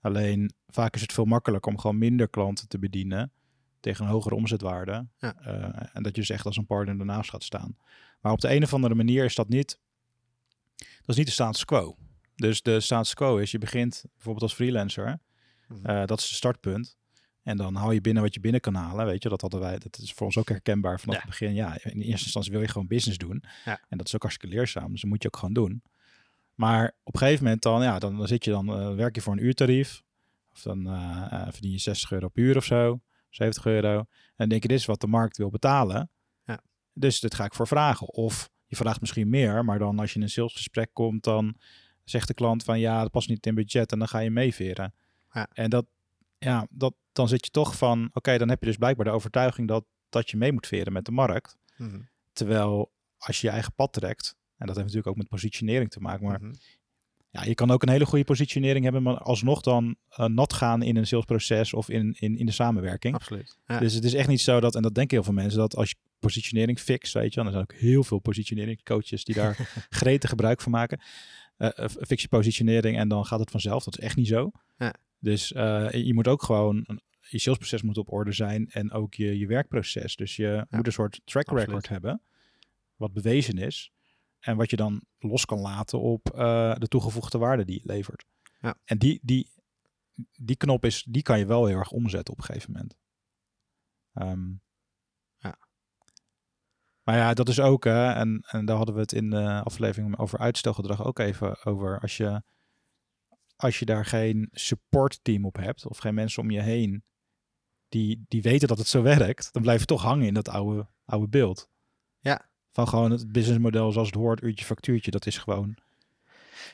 [0.01, 3.31] Alleen vaak is het veel makkelijker om gewoon minder klanten te bedienen
[3.87, 5.07] tegen een hogere omzetwaarde.
[5.17, 5.35] Ja.
[5.41, 7.77] Eh, en dat je dus echt als een partner ernaast gaat staan.
[8.21, 9.79] Maar op de een of andere manier is dat niet,
[10.77, 11.97] dat is niet de status quo.
[12.35, 15.19] Dus de status quo is, je begint bijvoorbeeld als freelancer,
[15.67, 15.85] Mhm.
[15.85, 16.97] eh, dat is het startpunt.
[17.43, 19.05] En dan hou je binnen wat je binnen kan halen.
[19.05, 21.21] Weet je, dat hadden wij, dat is voor ons ook herkenbaar vanaf Ja.
[21.21, 21.53] het begin.
[21.53, 23.43] Ja, in eerste instantie wil je gewoon business doen.
[23.65, 23.79] Ja.
[23.89, 24.91] En dat is ook hartstikke leerzaam.
[24.91, 25.81] Dus dat moet je ook gewoon doen.
[26.55, 29.21] Maar op een gegeven moment dan, ja, dan, dan zit je dan, eh, werk je
[29.21, 30.03] voor een uurtarief.
[30.51, 30.83] Of dan
[31.51, 32.99] verdien je 60 euro per uur of zo.
[33.37, 34.05] 70 euro.
[34.35, 36.09] En denk je, dit is wat de markt wil betalen.
[36.43, 36.61] Ja.
[36.93, 38.07] Dus dit ga ik voor vragen.
[38.07, 41.55] Of je vraagt misschien meer, maar dan als je in een salesgesprek komt, dan
[42.03, 44.93] zegt de klant van ja, dat past niet in budget en dan ga je meeveren.
[45.31, 45.47] Ja.
[45.53, 45.85] En dat,
[46.37, 49.67] ja, dat, dan zit je toch van, oké, dan heb je dus blijkbaar de overtuiging
[49.67, 51.57] dat, dat je mee moet veren met de markt.
[51.77, 51.99] Mhm.
[52.33, 55.99] Terwijl als je je eigen pad trekt, en dat heeft natuurlijk ook met positionering te
[55.99, 56.53] maken, maar Mhm.
[57.39, 60.81] Ja, je kan ook een hele goede positionering hebben, maar alsnog dan eh, nat gaan
[60.81, 63.15] in een salesproces of in, in, in de samenwerking.
[63.15, 63.57] Absoluut.
[63.67, 63.79] Ja.
[63.79, 65.89] Dus het is echt niet zo dat, en dat denken heel veel mensen, dat als
[65.89, 69.69] je positionering fix, weet je, wel, er zijn ook heel veel positionering coaches die daar
[69.89, 70.99] gretig gebruik van maken.
[71.57, 73.83] Eh, fix je positionering en dan gaat het vanzelf.
[73.83, 74.51] Dat is echt niet zo.
[74.77, 74.93] Ja.
[75.19, 79.37] Dus je moet ook gewoon, een- je salesproces moet op orde zijn en ook je,
[79.39, 80.15] je werkproces.
[80.15, 81.65] Dus je moet een soort track absoluut.
[81.67, 82.21] record hebben,
[82.95, 83.91] wat bewezen is.
[84.47, 88.25] En wat je dan los kan laten op eh, de toegevoegde waarde die je levert.
[88.59, 88.77] Ja.
[88.85, 89.51] En die, die,
[90.39, 92.95] die knop is, die kan je wel heel erg omzetten op een gegeven moment.
[94.13, 94.49] Ehm,
[95.37, 95.57] Ja.
[97.03, 100.17] Maar ja, dat is ook, hè, en, en daar hadden we het in de aflevering
[100.17, 101.99] over uitstelgedrag ook even over.
[101.99, 102.43] Als je,
[103.55, 107.03] als je daar geen supportteam op hebt, of geen mensen om je heen
[107.89, 110.87] die, die weten dat het zo werkt, dan blijf je toch hangen in dat oude,
[111.05, 111.69] oude beeld.
[112.77, 115.77] Van gewoon het businessmodel zoals het hoort, uurtje factuurtje, dat is gewoon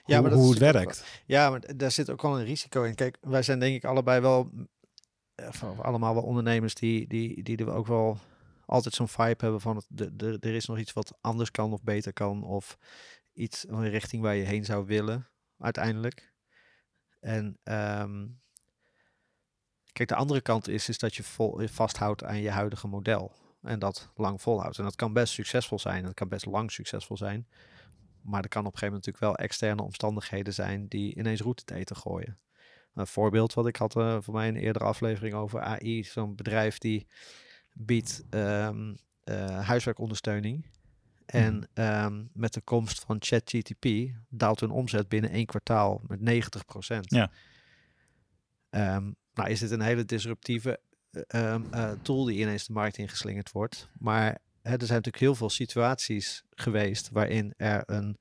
[0.05, 1.21] Ja, hoe, maar hoe het ook werkt.
[1.25, 2.95] Ja, maar daar zit ook wel een risico in.
[2.95, 4.49] Kijk, wij zijn denk ik allebei wel,
[5.35, 8.17] eh, allemaal wel ondernemers die, die, die er ook wel
[8.65, 11.73] altijd zo'n vibe hebben van het, de, de, er is nog iets wat anders kan
[11.73, 12.43] of beter kan.
[12.43, 12.77] Of
[13.33, 16.33] iets, een richting waar je heen zou willen, uiteindelijk.
[17.19, 18.27] En ehm,
[19.91, 23.42] kijk, de andere kant is, is dat je vol, je vasthoudt aan je huidige model.
[23.63, 24.77] En dat lang volhoudt.
[24.77, 26.03] En dat kan best succesvol zijn.
[26.03, 27.47] Dat kan best lang succesvol zijn.
[28.21, 31.63] Maar er kan op een gegeven moment natuurlijk wel externe omstandigheden zijn die ineens route
[31.63, 32.37] te eten gooien.
[32.93, 36.03] Een voorbeeld wat ik had eh, voor mij een eerdere aflevering over AI.
[36.03, 37.07] Zo'n bedrijf die
[37.73, 40.65] biedt ehm, eh, huiswerkondersteuning.
[41.25, 43.87] En ehm, met de komst van ChatGTP
[44.29, 47.31] daalt hun omzet binnen één kwartaal met 90% Ja.
[48.69, 50.79] Ehm, nou is dit een hele disruptieve
[51.27, 53.89] eh, tool die ineens de markt ingeslingerd wordt.
[53.99, 58.17] Maar hè, er zijn natuurlijk heel veel situaties geweest waarin er een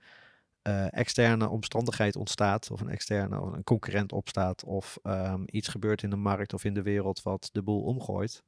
[0.63, 6.03] eh, externe omstandigheid ontstaat, of een externe of een concurrent opstaat, of ehm, iets gebeurt
[6.03, 8.43] in de markt of in de wereld wat de boel omgooit.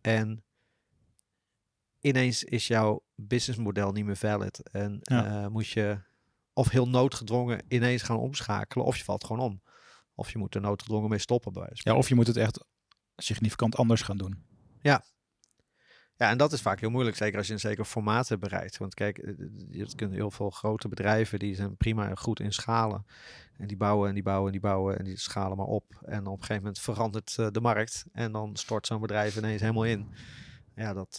[0.00, 0.44] En
[2.00, 4.70] ineens is jouw businessmodel niet meer valid.
[4.70, 5.42] En Ja.
[5.44, 5.98] eh, moet je
[6.52, 9.62] of heel noodgedwongen ineens gaan omschakelen, of je valt gewoon om.
[10.14, 12.64] Of je moet er noodgedwongen mee stoppen bij Ja, of je moet het echt
[13.16, 14.42] significant anders gaan doen.
[16.16, 18.76] Ja, en dat is vaak heel moeilijk, zeker als je een zeker formaat hebt bereikt.
[18.76, 19.34] Want kijk, eh,
[19.70, 23.06] je kunt heel veel grote bedrijven, die zijn prima goed in schalen.
[23.56, 25.84] En die bouwen en die bouwen en die bouwen en die schalen maar op.
[26.02, 29.60] En op een gegeven moment verandert uh, de markt en dan stort zo'n bedrijf ineens
[29.60, 30.14] helemaal in.
[30.74, 31.16] Ja, dat,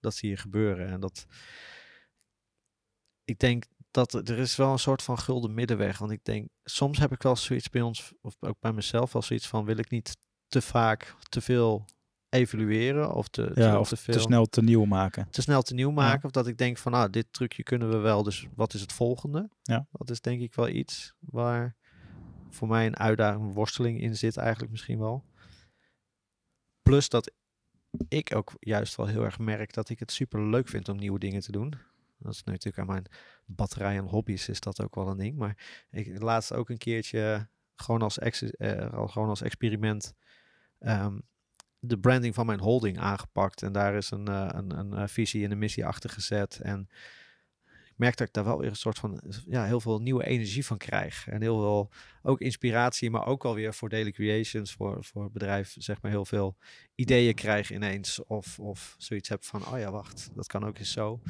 [0.00, 0.88] dat zie je gebeuren.
[0.88, 1.26] En dat,
[3.24, 5.98] ik denk dat er is wel een soort van gulden middenweg.
[5.98, 9.22] Want ik denk, soms heb ik wel zoiets bij ons, of ook bij mezelf, wel
[9.22, 11.84] zoiets van: wil ik niet te vaak te veel
[12.28, 15.30] evalueren of te, ja, of te, veel, te snel te nieuw maken.
[15.30, 16.24] Te snel te nieuw maken.
[16.24, 18.22] Of dat ik denk van, nou, dit trucje kunnen we wel.
[18.22, 19.50] Dus wat is het volgende?
[19.62, 19.86] Ja.
[19.90, 21.76] Dat is denk ik wel iets waar
[22.50, 25.24] voor mij een uitdaging, een worsteling in zit eigenlijk misschien wel.
[26.82, 27.32] Plus dat
[28.08, 31.18] ik ook juist wel heel erg merk dat ik het super leuk vind om nieuwe
[31.18, 31.74] dingen te doen.
[32.22, 33.06] Dat is natuurlijk aan mijn
[33.44, 35.36] batterij en hobby's is dat ook wel een ding.
[35.36, 40.14] Maar ik laatst ook een keertje gewoon als, ex, uh, gewoon als experiment
[40.80, 41.22] um,
[41.84, 43.62] de branding van mijn holding aangepakt.
[43.62, 46.60] En daar is een, uh, een, een, eh, visie en een missie achter gezet.
[46.62, 46.88] En
[47.64, 50.66] ik merk dat ik daar wel weer een soort van ja, heel veel nieuwe energie
[50.66, 51.28] van krijg.
[51.28, 51.90] En heel veel
[52.22, 56.56] ook inspiratie, maar ook alweer voor Daily Creations, voor, voor bedrijf, zeg maar heel veel
[56.94, 58.24] ideeën krijg ineens.
[58.24, 61.20] Of, of zoiets heb van, oh ja, wacht, dat kan ook eens zo.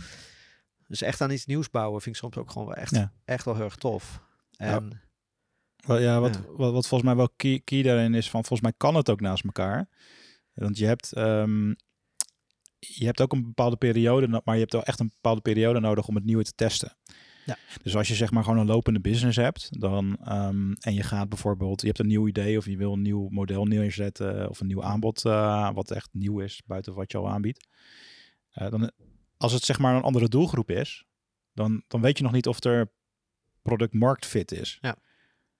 [0.93, 3.13] Dus echt aan iets nieuws bouwen vind ik soms ook gewoon wel echt, ja.
[3.25, 4.23] echt wel heel erg tof.
[4.57, 5.01] En,
[5.77, 5.99] ja.
[5.99, 6.43] ja, wat, ja.
[6.57, 9.21] Wat, wat, volgens mij wel key, key daarin is van, volgens mij kan het ook
[9.21, 9.89] naast elkaar.
[10.55, 11.77] Want je hebt, um,
[12.79, 16.09] je hebt ook een bepaalde periode, maar je hebt wel echt een bepaalde periode nodig
[16.09, 16.97] om het nieuwe te testen.
[17.45, 17.57] Ja.
[17.83, 21.29] Dus als je zeg maar gewoon een lopende business hebt, dan um, en je gaat
[21.29, 24.67] bijvoorbeeld, je hebt een nieuw idee of je wil een nieuw model neerzetten of een
[24.67, 27.69] nieuw aanbod uh, wat echt nieuw is buiten wat je al aanbiedt.
[28.55, 28.91] Uh, dan,
[29.43, 31.05] als het zeg maar een andere doelgroep is,
[31.53, 32.93] dan, dan weet je nog niet of er
[33.63, 34.79] product market fit is.
[34.81, 34.97] Ja.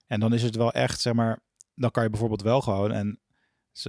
[0.07, 1.43] En dan is het wel echt, zeg maar,
[1.75, 3.19] dan kan je bijvoorbeeld wel gewoon, en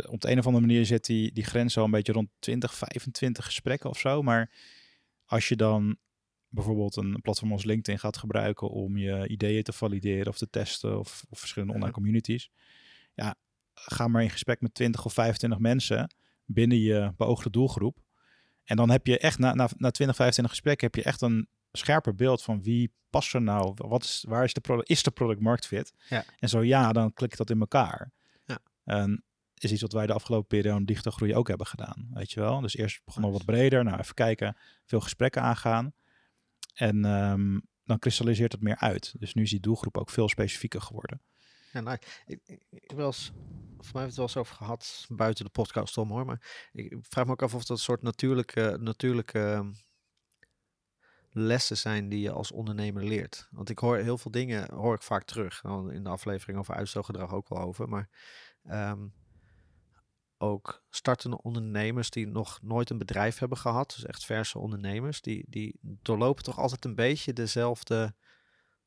[0.09, 2.75] op de een of andere manier zit die, die grens zo een beetje rond 20,
[2.75, 4.23] 25 gesprekken of zo.
[4.23, 4.53] Maar
[5.25, 5.97] als je dan
[6.49, 10.99] bijvoorbeeld een platform als LinkedIn gaat gebruiken om je ideeën te valideren of te testen
[10.99, 12.51] of, of verschillende online communities.
[13.15, 13.35] Ja,
[13.75, 18.04] ga maar in gesprek met 20 of 25 mensen binnen je beoogde doelgroep.
[18.65, 21.49] En dan heb je echt na, na, na 20, 25 gesprekken heb je echt een
[21.73, 25.11] scherper beeld van wie past er nou, wat is, waar is de product, is de
[25.11, 25.93] product markt fit?
[26.09, 26.25] Ja.
[26.39, 28.13] En zo ja, dan klikt dat in elkaar.
[28.45, 28.59] Ja.
[28.85, 29.25] En
[29.65, 32.09] is iets wat wij de afgelopen periode digitaal groei ook hebben gedaan.
[32.13, 32.61] Weet je wel?
[32.61, 33.85] Dus eerst begonnen we wat breder.
[33.85, 34.57] Nou, even kijken.
[34.85, 35.93] Veel gesprekken aangaan.
[36.75, 39.15] En um, dan kristalliseert het meer uit.
[39.19, 41.21] Dus nu is die doelgroep ook veel specifieker geworden.
[41.75, 42.63] Ja, nou, ik, ik,
[43.79, 46.25] voor mij we het wel eens over gehad buiten de podcast om hoor.
[46.25, 49.73] Maar ik vraag me ook af of dat een soort natuurlijke, natuurlijke ehm,
[51.31, 53.49] lessen zijn die je als ondernemer leert.
[53.51, 55.65] Want ik hoor heel veel dingen, hoor ik vaak terug.
[55.91, 57.89] In de aflevering over uitstelgedrag ook wel over.
[57.89, 58.09] Maar
[58.71, 59.13] um,
[60.39, 65.45] ook startende ondernemers die nog nooit een bedrijf hebben gehad, dus echt verse ondernemers, die,
[65.49, 68.15] die doorlopen toch altijd een beetje dezelfde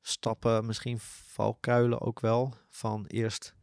[0.07, 3.55] stappen, misschien valkuilen ook wel, van eerst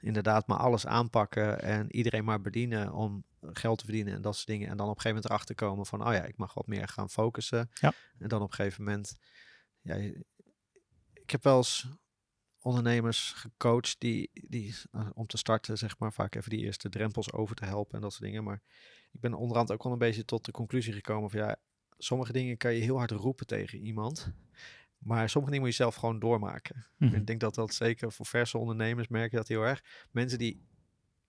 [0.00, 4.46] inderdaad maar alles aanpakken en iedereen maar bedienen om geld te verdienen en dat soort
[4.46, 4.68] dingen.
[4.68, 6.88] En dan op een gegeven moment erachter komen van, oh ja, ik mag wat meer
[6.88, 7.70] gaan focussen.
[7.74, 7.92] Ja.
[8.18, 9.16] En dan op een gegeven moment,
[9.80, 9.94] ja,
[11.14, 11.86] ik heb wel eens
[12.62, 17.32] ondernemers gecoacht die, die uh, om te starten, zeg maar, vaak even die eerste drempels
[17.32, 18.44] over te helpen en dat soort dingen.
[18.44, 18.62] Maar
[19.12, 21.56] ik ben onderhand ook wel een beetje tot de conclusie gekomen van ja,
[21.98, 24.32] sommige dingen kan je heel hard roepen tegen iemand.
[25.00, 26.86] Maar sommige dingen moet je zelf gewoon doormaken.
[26.96, 27.16] Mm -hmm.
[27.16, 29.84] Ik denk dat dat zeker voor verse ondernemers merk je dat heel erg.
[30.10, 30.62] Mensen die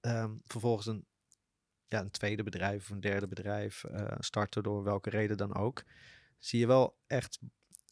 [0.02, 1.06] um, vervolgens een,
[1.88, 5.84] ja, een tweede bedrijf of een derde bedrijf uh, starten door welke reden dan ook.
[6.40, 7.40] Zie je wel echt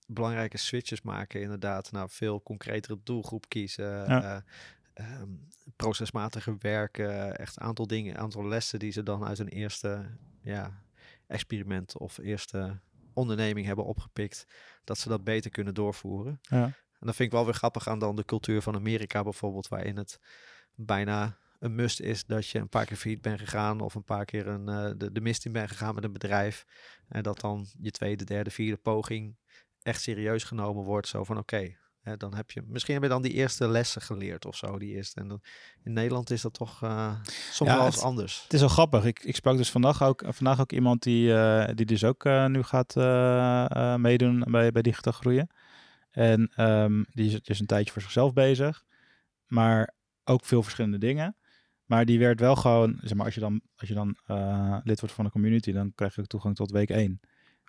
[0.08, 1.92] belangrijke switches maken, inderdaad.
[1.92, 3.86] Nou, veel concretere doelgroep kiezen.
[3.86, 4.44] Ja.
[4.96, 7.38] Uh, um, procesmatiger werken.
[7.38, 10.84] Echt aantal dingen, aantal lessen die ze dan uit een eerste ja,
[11.28, 12.80] experiment of eerste
[13.20, 14.46] onderneming hebben opgepikt.
[14.84, 16.40] Dat ze dat beter kunnen doorvoeren.
[16.42, 16.64] Ja.
[17.00, 19.98] En dat vind ik wel weer grappig aan dan de cultuur van Amerika bijvoorbeeld, waarin
[19.98, 20.20] het
[20.76, 24.26] bijna een must is dat je een paar keer failliet bent gegaan of een paar
[24.26, 26.66] keer een, uh, de, de mist in bent gegaan met een bedrijf.
[27.08, 29.38] En dat dan je tweede, derde, vierde poging
[29.82, 31.08] echt serieus genomen wordt.
[31.08, 31.78] Zo van oké, okay,
[32.18, 34.80] dan heb je misschien heb je dan die eerste lessen geleerd of zo.
[34.80, 35.20] Die eerste.
[35.20, 35.42] En dan,
[35.84, 37.14] in Nederland is dat toch uh,
[37.52, 38.44] soms ja, wel eens anders.
[38.44, 39.06] Het is wel grappig.
[39.06, 42.46] Ik, ik sprak dus vandaag ook, vandaag ook iemand die, uh, die dus ook uh,
[42.46, 42.96] nu gaat
[44.00, 45.50] meedoen bij, bij Digitaal Groeien.
[46.12, 48.84] En um, die is dus een tijdje voor zichzelf bezig.
[49.48, 49.94] Maar
[50.24, 51.36] ook veel verschillende dingen.
[51.86, 54.18] Maar die werd wel gewoon, zeg maar, als je dan, als je dan
[54.84, 57.20] lid wordt van de community, dan krijg je ook toegang tot week 1.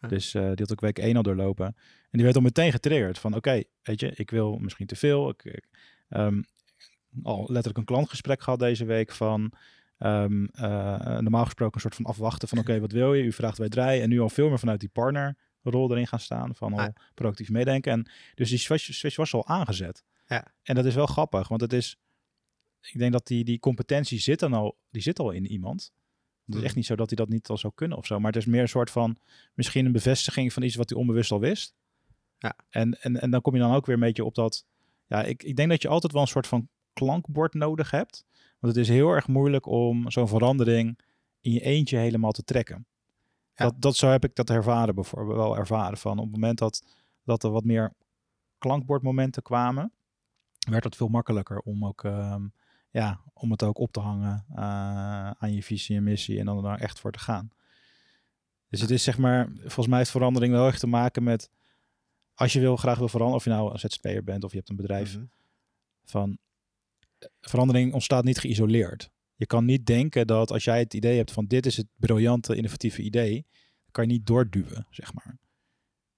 [0.09, 1.67] Dus uh, die had ook week 1 al doorlopen.
[1.67, 1.77] En
[2.11, 5.29] die werd al meteen getriggerd van oké, okay, weet je, ik wil misschien te veel.
[5.29, 5.67] Ik, ik
[6.09, 6.45] um,
[7.23, 9.53] al letterlijk een klantgesprek gehad deze week van
[9.99, 13.23] ehm, eh, normaal gesproken een soort van afwachten van oké, wat wil je?
[13.23, 16.55] U vraagt wij draai en nu al veel meer vanuit die partnerrol erin gaan staan,
[16.55, 16.89] van al Ah.
[17.15, 17.93] proactief meedenken.
[17.93, 20.05] En dus die switch, switch was al aangezet.
[20.27, 20.53] Ja.
[20.63, 21.97] En dat is wel grappig, want het is,
[22.81, 25.93] ik denk dat die, die competentie zit dan al, die zit al in iemand.
[26.45, 26.65] Het is Hmm.
[26.65, 28.47] echt niet zo dat hij dat niet al zou kunnen of zo, maar het is
[28.47, 29.17] meer een soort van,
[29.55, 31.75] misschien een bevestiging van iets wat hij onbewust al wist.
[32.39, 32.57] Ja.
[32.69, 34.67] En, en, en dan kom je dan ook weer een beetje op dat,
[35.07, 38.25] ja, ik, ik denk dat je altijd wel een soort van klankbord nodig hebt.
[38.59, 40.99] Want het is heel erg moeilijk om zo'n verandering
[41.41, 42.87] in je eentje helemaal te trekken.
[43.55, 43.65] Ja.
[43.65, 45.99] Dat, dat zo heb ik dat ervaren, bijvoorbeeld wel ervaren.
[45.99, 46.85] Van op het moment dat,
[47.25, 47.93] dat er wat meer
[48.59, 49.93] klankbordmomenten kwamen,
[50.71, 52.47] werd het veel makkelijker om, ook, ehm,
[52.91, 56.57] ja, om het ook op te hangen eh, aan je visie en missie en dan
[56.57, 57.51] er nou echt voor te gaan.
[58.69, 61.51] Dus het is zeg maar, volgens mij heeft verandering wel echt te maken met,
[62.35, 64.69] als je wil, graag wil veranderen, of je nou een ZZP'er bent of je hebt
[64.71, 65.25] een bedrijf, Mhm.
[66.05, 66.39] van
[67.41, 69.11] verandering ontstaat niet geïsoleerd.
[69.35, 72.57] Je kan niet denken dat als jij het idee hebt van dit is het briljante,
[72.57, 73.47] innovatieve idee,
[73.91, 75.39] kan je niet doorduwen, zeg maar.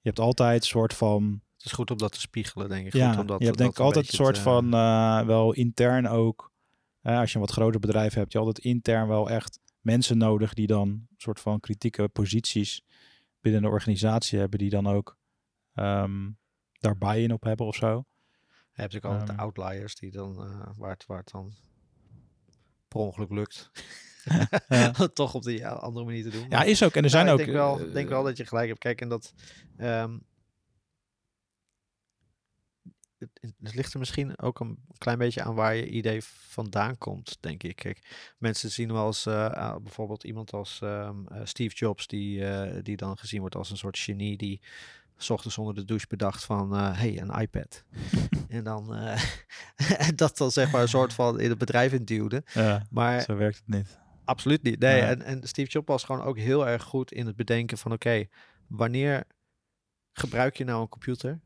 [0.00, 2.92] Je hebt altijd een soort van Het is goed om dat te spiegelen, denk ik.
[2.92, 5.52] ja, goed om dat, je hebt denk ik altijd een soort te- van eh, wel
[5.52, 6.51] intern ook.
[7.02, 10.54] Eh, als je een wat groter bedrijf hebt, je altijd intern wel echt mensen nodig
[10.54, 12.84] die dan een soort van kritieke posities
[13.40, 15.16] binnen de organisatie hebben, die dan ook
[15.74, 16.30] ehm
[16.78, 18.04] daar buy-in op hebben of zo.
[18.74, 19.36] Je hebt natuurlijk altijd Ehm.
[19.36, 21.52] de outliers die dan, eh, waar, het, waar het dan
[22.88, 23.70] per ongeluk lukt.
[24.68, 24.90] Ja.
[25.08, 26.46] toch op die andere manier te doen.
[26.48, 26.94] Ja, is ook.
[26.94, 27.38] En er Nou, zijn ik ook.
[27.38, 28.78] denk wel, eh, denk wel dat je gelijk hebt.
[28.78, 29.34] Kijk, en dat.
[29.76, 30.18] ehm,
[33.40, 37.62] het, ligt er misschien ook een klein beetje aan waar je idee vandaan komt, denk
[37.62, 37.76] ik.
[37.76, 42.44] Kijk, mensen zien wel eens eh, ah, bijvoorbeeld iemand als ehm, eh, Steve Jobs, die,
[42.46, 44.60] eh, die dan gezien wordt als een soort genie die
[45.16, 47.84] 's ochtends onder de douche bedacht van, eh hey, een iPad.
[48.48, 49.22] en dan eh,
[50.14, 52.42] dat dan zeg maar een soort van in het bedrijf induwde.
[52.52, 53.98] ja, Maar zo werkt het niet.
[54.24, 54.78] Absoluut niet.
[54.78, 55.06] Nee, Ja.
[55.08, 58.26] en, en Steve Jobs was gewoon ook heel erg goed in het bedenken van oké,
[58.66, 59.24] wanneer
[60.12, 61.40] gebruik je nou een computer?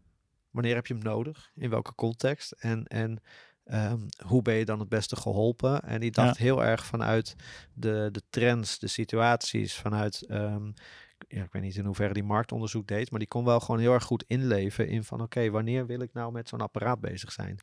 [0.57, 1.51] Wanneer heb je hem nodig?
[1.55, 2.53] In welke context?
[2.53, 3.21] En, en
[3.65, 5.83] ehm, hoe ben je dan het beste geholpen?
[5.83, 7.35] En die dacht heel erg vanuit
[7.75, 10.67] de, de trends, de situaties, vanuit, ehm,
[11.29, 13.93] ja, ik weet niet in hoeverre die marktonderzoek deed, maar die kon wel gewoon heel
[13.93, 17.59] erg goed inleven in van oké, wanneer wil ik nou met zo'n apparaat bezig zijn?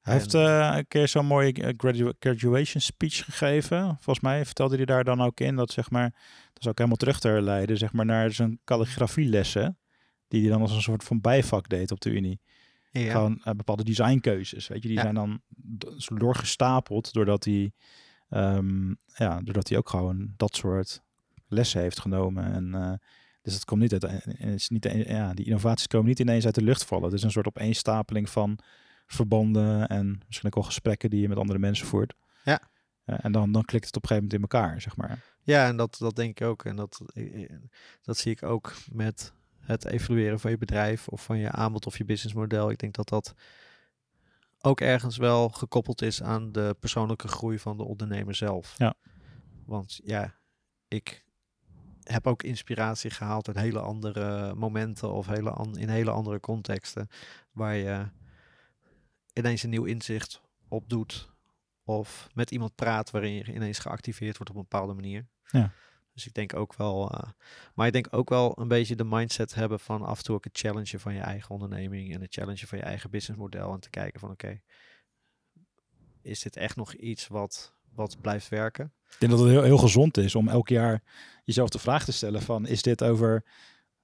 [0.00, 3.84] Hij heeft eh, een keer zo'n mooie eh, gradu- graduation speech gegeven.
[4.00, 6.10] Volgens mij vertelde hij daar dan ook in dat, zeg maar,
[6.52, 9.76] dat is ook helemaal terug te herleiden, zeg maar, naar zijn calligrafielessen.
[10.32, 12.40] Die hij dan als een soort van bijvak deed op de Unie.
[12.90, 13.10] ja.
[13.12, 15.02] Gewoon eh, bepaalde designkeuzes, weet je, die Ja.
[15.02, 15.40] zijn dan
[16.18, 17.72] doorgestapeld doordat hij,
[18.28, 21.02] ehm, ja, doordat hij ook gewoon dat soort
[21.48, 22.52] lessen heeft genomen.
[22.52, 22.92] En, eh,
[23.42, 26.54] dus het komt niet uit, het is niet, ja, die innovaties komen niet ineens uit
[26.54, 27.04] de lucht vallen.
[27.04, 28.58] Het is een soort opeenstapeling van
[29.06, 32.14] verbanden en misschien ook wel gesprekken die je met andere mensen voert.
[32.44, 32.70] Ja.
[33.04, 35.24] Eh, en dan, dan klikt het op een gegeven moment in elkaar, zeg maar.
[35.42, 36.64] Ja, en dat, dat denk ik ook.
[36.64, 37.50] En dat, eh, eh,
[38.02, 41.98] dat zie ik ook met het evalueren van je bedrijf of van je aanbod of
[41.98, 42.70] je businessmodel.
[42.70, 43.34] Ik denk dat dat
[44.60, 48.74] ook ergens wel gekoppeld is aan de persoonlijke groei van de ondernemer zelf.
[48.78, 48.94] Ja.
[49.64, 50.34] Want ja,
[50.88, 51.24] ik
[52.02, 57.08] heb ook inspiratie gehaald uit hele andere momenten of hele an- in hele andere contexten.
[57.52, 58.08] Waar je
[59.32, 61.30] ineens een nieuw inzicht op doet.
[61.84, 65.26] Of met iemand praat waarin je ineens geactiveerd wordt op een bepaalde manier.
[65.46, 65.72] Ja.
[66.14, 67.30] Dus ik denk ook wel, eh,
[67.74, 70.44] maar ik denk ook wel een beetje de mindset hebben van af en toe ook
[70.44, 73.90] het challengen van je eigen onderneming en het challengen van je eigen businessmodel en te
[73.90, 74.60] kijken van oké,
[76.22, 78.92] is dit echt nog iets wat, wat blijft werken?
[79.10, 81.02] Ik denk dat het heel, heel gezond is om elk jaar
[81.44, 83.44] jezelf de vraag te stellen van is dit over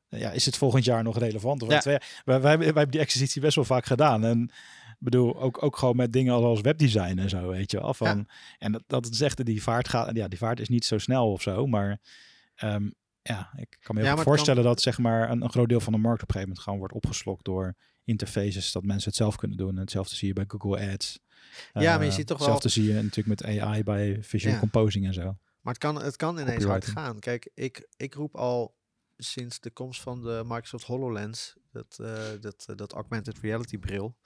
[0.08, 1.62] ja, is het volgend jaar nog relevant?
[1.62, 1.80] Of Ja.
[1.84, 4.24] wij, wij, wij, hebben die exercitie best wel vaak gedaan.
[4.24, 4.50] En
[4.98, 7.94] bedoel, ook, ook gewoon met dingen als webdesign en zo, weet je wel.
[7.94, 10.98] Van, En dat, dat het zegt, die vaart gaat, ja, die vaart is niet zo
[10.98, 12.00] snel of zo, maar
[12.54, 12.90] ehm,
[13.22, 15.80] ja, ik kan me heel Ja, goed voorstellen dat zeg maar een, een groot deel
[15.80, 19.16] van de markt op een gegeven moment gewoon wordt opgeslokt door interfaces, dat mensen het
[19.18, 19.74] zelf kunnen doen.
[19.74, 21.18] En hetzelfde zie je bij Google Ads.
[21.72, 24.54] Ja, maar je Eh, ziet toch wel- Hetzelfde zie je natuurlijk met AI bij visual
[24.54, 24.60] Ja.
[24.60, 25.22] composing en zo.
[25.60, 27.18] Maar het kan, het kan ineens hard gaan.
[27.18, 28.76] Kijk, ik, ik roep al
[29.16, 34.16] sinds de komst van de Microsoft HoloLens, dat, eh, dat, eh, dat augmented reality bril,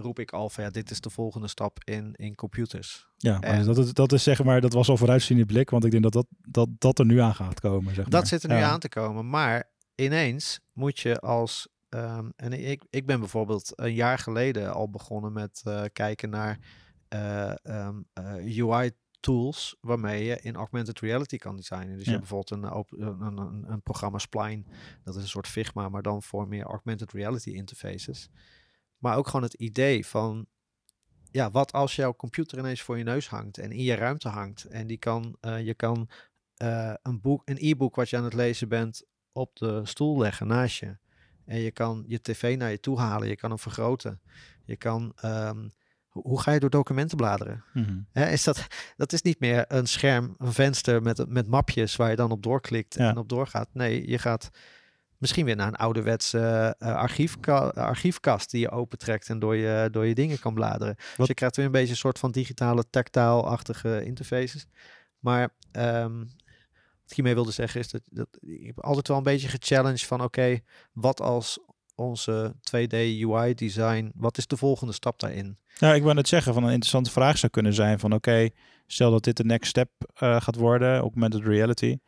[0.00, 3.06] roep ik al van ja, dit is de volgende stap in, in computers.
[3.16, 5.90] Ja, En- dat, is- dat is zeg maar, dat was al vooruitziende blik, want ik
[5.90, 7.94] denk dat dat, dat, dat er nu aan gaat komen.
[7.94, 8.26] Zeg Dat maar.
[8.26, 8.68] zit er nu Ja.
[8.70, 9.28] aan te komen.
[9.30, 11.68] Maar ineens moet je als.
[11.88, 16.58] ehm, en ik, ik ben bijvoorbeeld een jaar geleden al begonnen met eh, kijken naar
[17.08, 21.96] eh, ehm, eh, UI tools waarmee je in augmented reality kan designen.
[21.96, 22.50] Dus je hebt bijvoorbeeld
[22.90, 24.62] een, een, een, een programma Spline.
[25.04, 28.28] Dat is een soort Figma, maar dan voor meer augmented reality interfaces.
[28.98, 30.46] Maar ook gewoon het idee van
[31.30, 34.64] ja, wat als jouw computer ineens voor je neus hangt en in je ruimte hangt
[34.64, 36.08] en die kan, eh, je kan
[36.56, 40.46] eh, een boek, een e-book wat je aan het lezen bent op de stoel leggen
[40.46, 40.96] naast je.
[41.44, 44.20] En je kan je tv naar je toe halen, je kan hem vergroten.
[44.64, 45.68] Je kan, ehm,
[46.08, 47.64] hoe, ga je door documenten bladeren?
[47.74, 48.00] Mhm.
[48.12, 52.10] Hè, is dat, dat is niet meer een scherm, een venster met, met mapjes waar
[52.10, 53.10] je dan op doorklikt Ja.
[53.10, 53.68] en op doorgaat.
[53.72, 54.50] Nee, je gaat
[55.18, 60.06] misschien weer naar een ouderwetse eh, archiefka archiefkast die je opentrekt en door je, door
[60.06, 60.96] je dingen kan bladeren.
[61.16, 64.66] Dus je krijgt weer een beetje een soort van digitale, tactile-achtige interfaces.
[65.18, 69.22] Maar ehm, wat ik hiermee wilde zeggen is dat, dat ik heb altijd wel een
[69.22, 70.58] beetje gechallenged van oké,
[70.92, 71.58] wat als
[71.94, 75.58] onze 2D UI design, wat is de volgende stap daarin?
[75.78, 78.48] Nou, ik wou net zeggen, van een interessante vraag zou kunnen zijn van oké,
[78.86, 81.98] stel dat dit de next step eh, gaat worden, augmented reality.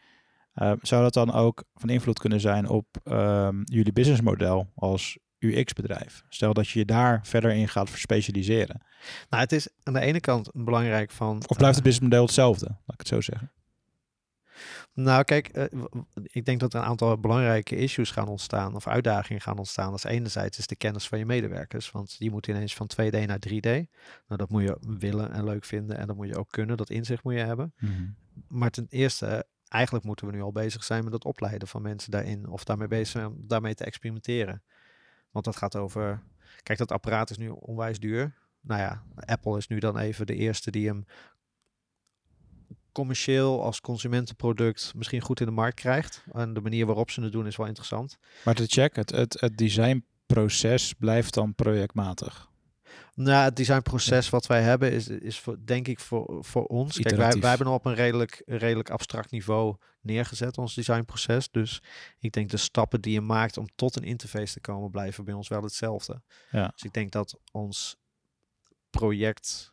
[0.53, 6.23] Eh, zou dat dan ook van invloed kunnen zijn op ehm, jullie businessmodel als UX-bedrijf?
[6.29, 8.83] Stel dat je je daar verder in gaat specialiseren.
[9.29, 11.37] Nou, het is aan de ene kant belangrijk van.
[11.37, 12.67] Of blijft het eh, businessmodel hetzelfde?
[12.67, 13.53] Laat ik het zo zeggen.
[14.95, 15.65] Nou, kijk, eh,
[16.23, 19.91] ik denk dat er een aantal belangrijke issues gaan ontstaan of uitdagingen gaan ontstaan.
[19.91, 23.27] Dat is enerzijds is de kennis van je medewerkers, want die moeten ineens van 2D
[23.27, 23.61] naar 3D.
[23.61, 23.89] Nou,
[24.27, 27.23] dat moet je willen en leuk vinden en dat moet je ook kunnen, dat inzicht
[27.23, 27.75] moet je hebben.
[28.49, 32.11] Maar ten eerste, eigenlijk moeten we nu al bezig zijn met het opleiden van mensen
[32.11, 34.63] daarin of daarmee bezig zijn om daarmee te experimenteren.
[35.31, 36.23] Want dat gaat over,
[36.63, 38.35] kijk, dat apparaat is nu onwijs duur.
[38.61, 41.05] Nou ja, Apple is nu dan even de eerste die hem
[42.93, 46.25] commercieel als consumentenproduct misschien goed in de markt krijgt.
[46.33, 48.19] En de manier waarop ze het doen is wel interessant.
[48.45, 52.50] Maar te check, het, het, het designproces blijft dan projectmatig.
[53.15, 56.99] Nou, het designproces wat wij hebben is, is voor, denk ik voor, voor ons.
[56.99, 61.51] Kijk, wij, wij hebben hem op een redelijk, redelijk abstract niveau neergezet, ons designproces.
[61.51, 61.83] Dus
[62.19, 65.35] ik denk de stappen die je maakt om tot een interface te komen, blijven bij
[65.35, 66.23] ons wel hetzelfde.
[66.51, 66.71] Ja.
[66.75, 67.97] Dus ik denk dat ons
[68.91, 69.73] project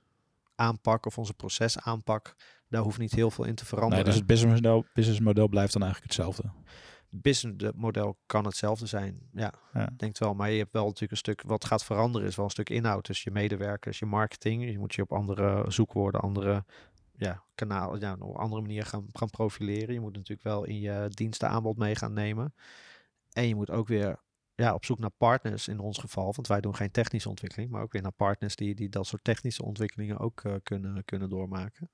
[0.55, 2.35] aanpak of onze proces aanpak,
[2.69, 4.05] daar hoeft niet heel veel in te Nee, veranderen.
[4.05, 6.51] dus het businessmodel, businessmodel blijft dan eigenlijk hetzelfde.
[7.09, 9.19] Business model kan hetzelfde zijn.
[9.31, 9.53] Ja,
[9.97, 10.33] denk wel.
[10.33, 13.05] Maar je hebt wel natuurlijk een stuk, wat gaat veranderen is wel een stuk inhoud.
[13.05, 14.71] Dus je medewerkers, je marketing.
[14.71, 16.65] Je moet je op andere zoekwoorden, andere
[17.17, 19.93] ja, kanalen, ja, op andere manier gaan, gaan profileren.
[19.93, 22.53] Je moet natuurlijk wel in je dienstenaanbod mee gaan nemen.
[23.31, 24.19] En je moet ook weer
[24.55, 26.33] ja, op zoek naar partners in ons geval.
[26.33, 29.23] Want wij doen geen technische ontwikkeling, maar ook weer naar partners die, die dat soort
[29.23, 31.89] technische ontwikkelingen ook eh, kunnen, kunnen doormaken.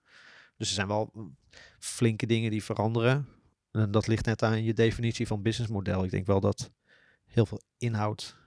[0.58, 1.38] Dus er zijn wel mm,
[1.80, 3.28] flinke dingen die veranderen.
[3.74, 6.04] En dat ligt net aan je definitie van businessmodel.
[6.04, 6.72] Ik denk wel dat
[7.26, 8.38] heel veel inhoud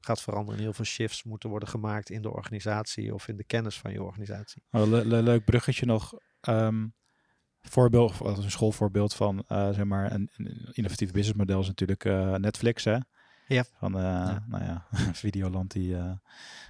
[0.00, 0.56] gaat veranderen.
[0.58, 3.92] En heel veel shifts moeten worden gemaakt in de organisatie of in de kennis van
[3.92, 4.62] je organisatie.
[4.70, 6.12] Oh, le- le- leuk bruggetje nog.
[6.40, 6.86] Ehm,
[7.60, 12.84] voorbeeld, een schoolvoorbeeld van eh, zeg maar een, een innovatief businessmodel is natuurlijk eh, Netflix,
[12.84, 12.98] hè?
[13.46, 13.64] Ja.
[13.78, 14.44] Van, eh, Ja.
[14.48, 15.96] nou ja, Videoland die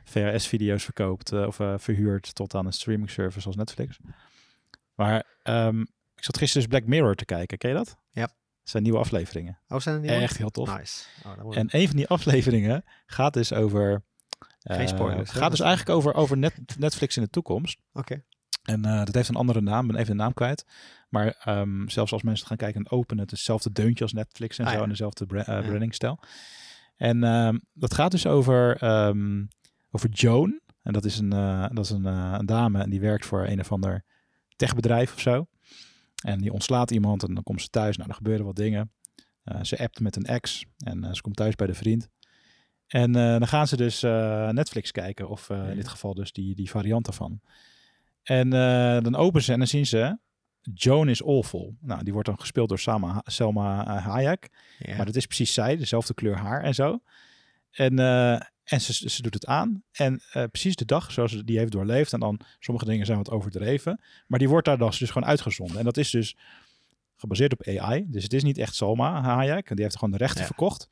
[0.05, 3.99] VHS-video's verkoopt of verhuurt tot aan een streaming service als Netflix.
[4.95, 5.85] Maar ehm,
[6.23, 7.59] ik zat gisteren dus Black Mirror te kijken.
[7.59, 7.97] Ken je dat?
[8.11, 8.29] Ja.
[8.62, 9.59] Zijn nieuwe afleveringen.
[9.68, 10.77] Oh, zijn er niet Echt heel tof.
[10.79, 11.05] Nice.
[11.43, 14.03] Oh, En een van die afleveringen gaat dus over...
[14.61, 17.79] Geen eh, spoilers, gaat dus eigenlijk over, over net, Netflix in de toekomst.
[17.93, 18.23] Oké.
[18.62, 20.66] En eh, dat heeft een andere naam, ben even de naam kwijt.
[21.09, 24.59] Maar ehm, zelfs als mensen gaan kijken en openen, het is hetzelfde deuntje als Netflix
[24.59, 24.83] en Ah, zo, ja.
[24.83, 25.61] en dezelfde bra- Ja.
[25.62, 26.20] brandingstijl.
[26.97, 29.45] En ehm, dat gaat dus over, ehm,
[29.91, 30.61] over Joan.
[30.83, 31.29] En dat is, een,
[31.75, 34.05] dat is een, een dame en die werkt voor een of ander
[34.57, 35.47] techbedrijf of zo.
[36.23, 37.97] En die ontslaat iemand en dan komt ze thuis.
[37.97, 38.91] Nou, er gebeuren wat dingen.
[39.45, 42.09] Eh, ze appt met een ex en eh, ze komt thuis bij de vriend.
[42.87, 44.01] En eh, dan gaan ze dus
[44.53, 47.41] Netflix kijken, of in dit geval dus die, die variant daarvan.
[48.23, 48.51] En
[49.03, 50.18] dan openen ze en dan zien ze
[50.75, 51.77] Joan is awful.
[51.81, 54.49] Nou, die wordt dan gespeeld door Sama, Selma Hayek.
[54.79, 54.97] Ja.
[54.97, 57.03] Maar dat is precies zij, dezelfde kleur haar en zo.
[57.70, 57.97] En,
[58.65, 59.83] en ze, ze doet het aan.
[59.93, 62.13] En eh, precies de dag zoals ze die heeft doorleefd.
[62.13, 64.01] En dan, sommige dingen zijn wat overdreven.
[64.27, 65.79] Maar die wordt daar dan dus gewoon uitgezonden.
[65.79, 66.37] En dat is dus
[67.17, 68.05] gebaseerd op AI.
[68.09, 69.71] Dus het is niet echt Salma Hayek.
[69.71, 70.47] En die heeft gewoon de rechten Ja.
[70.47, 70.89] verkocht.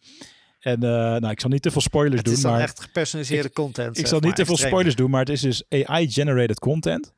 [0.60, 2.34] En eh, nou, ik zal niet te veel spoilers het doen.
[2.34, 3.98] is dan maar echt gepersonaliseerde content.
[3.98, 7.12] ik zal niet te veel spoilers doen, maar het is dus AI-generated content.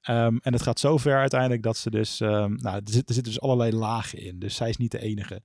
[0.00, 2.20] Ehm, en het gaat zo ver uiteindelijk dat ze dus...
[2.20, 4.38] ehm, nou, er, zit, er zitten dus allerlei lagen in.
[4.38, 5.42] Dus zij is niet de enige.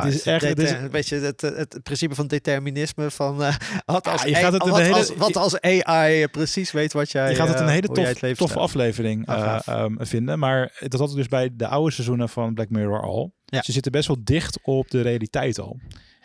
[0.00, 0.42] Het is echt...
[0.42, 4.34] Het is, deter- een beetje het, principe van determinisme van eh, wat, als Ja, je
[4.34, 7.58] gaat het wat, hele- als, wat als AI precies weet wat jij je gaat het
[7.60, 10.38] een eh, hele tof, het toffe aflevering Oh, eh, ehm, vinden.
[10.38, 13.32] Maar dat had ik dus bij de oude seizoenen van Black Mirror al.
[13.44, 13.62] Ja.
[13.62, 15.80] Ze zitten best wel dicht op de realiteit al.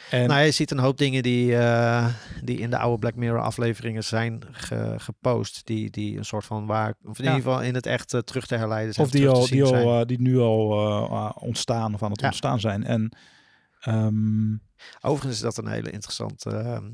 [0.10, 1.56] En Nou, je ziet een hoop dingen die,
[2.44, 5.62] die in de oude Black Mirror afleveringen zijn ge- gepost.
[5.66, 7.36] Die, die een soort van waar, of in Ja.
[7.36, 9.06] ieder geval in het echt terug te herleiden zijn.
[9.06, 12.28] of die, al, die, al, nu al ontstaan of aan het Ja.
[12.28, 12.84] ontstaan zijn.
[12.84, 13.18] En
[13.88, 14.56] ehm,
[15.02, 16.50] Overigens is dat een hele interessante.
[16.50, 16.92] ehm,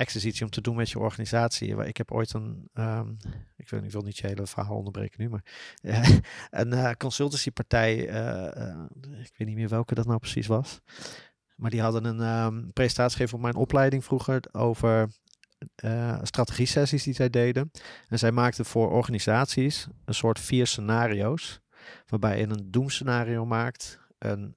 [0.00, 1.76] exercitie om te doen met je organisatie.
[1.84, 3.08] Ik heb ooit een, ehm,
[3.56, 5.44] ik wil, ik wil niet je hele verhaal onderbreken nu, maar
[5.82, 6.08] eh,
[6.60, 8.74] een eh, consultancypartij, eh,
[9.22, 10.80] ik weet niet meer welke dat nou precies was.
[11.56, 15.08] Maar die hadden een presentatie gegeven op mijn opleiding vroeger over
[15.74, 17.70] eh strategie-sessies die zij deden.
[18.08, 21.60] En zij maakten voor organisaties een soort vier scenario's,
[22.06, 24.56] waarbij je een doemscenario maakt, een,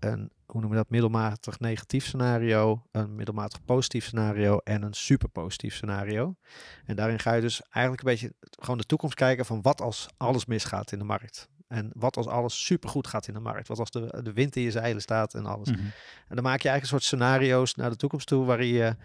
[0.00, 5.28] een hoe noem je dat, middelmatig negatief scenario, een middelmatig positief scenario en een super
[5.28, 6.36] positief scenario.
[6.84, 10.08] En daarin ga je dus eigenlijk een beetje gewoon de toekomst kijken van wat als
[10.16, 11.48] alles misgaat in de markt.
[11.66, 13.68] En wat als alles supergoed gaat in de markt.
[13.68, 15.70] Wat als de, de wind in je zeilen staat en alles.
[15.70, 15.80] Mhm.
[16.28, 18.96] En dan maak je eigenlijk een soort scenario's naar de toekomst toe, waarin je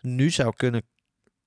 [0.00, 0.82] nu zou kunnen.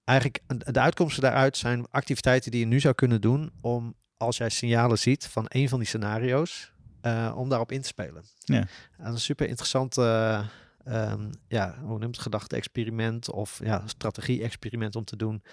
[0.04, 4.50] Eigenlijk de uitkomsten daaruit zijn activiteiten die je nu zou kunnen doen om als jij
[4.50, 8.24] signalen ziet van een van die scenario's, eh, om daarop in te spelen.
[8.40, 8.68] Ja.
[8.98, 10.46] En een super interessant, eh,
[10.84, 15.44] ehm, ja, hoe noemt het, gedachte-experiment of ja, strategie-experiment om te doen.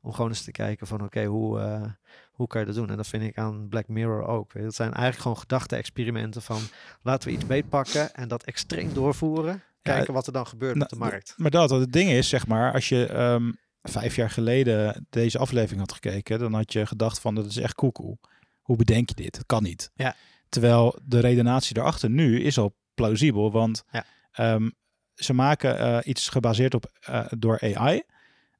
[0.00, 1.82] Om gewoon eens te kijken van oké, hoe, eh,
[2.30, 2.90] hoe kan je dat doen?
[2.90, 4.52] En dat vind ik aan Black Mirror ook.
[4.52, 6.60] Dat zijn eigenlijk gewoon gedachte-experimenten van
[7.02, 9.62] laten we iets beetpakken en dat extreem doorvoeren.
[9.82, 11.34] Kijken wat er dan gebeurt Nou, op de markt.
[11.36, 13.52] Maar dat, wat het ding is, zeg maar, als je ehm,
[13.82, 17.74] vijf jaar geleden deze aflevering had gekeken, dan had je gedacht van, dat is echt
[17.74, 18.18] koekoe.
[18.60, 19.34] Hoe bedenk je dit?
[19.34, 19.90] Dat kan niet.
[19.94, 20.14] Ja.
[20.48, 24.04] Terwijl de redenatie daarachter nu is al plausibel, want Ja.
[24.32, 24.70] ehm,
[25.14, 28.02] ze maken eh, iets gebaseerd op eh, door AI.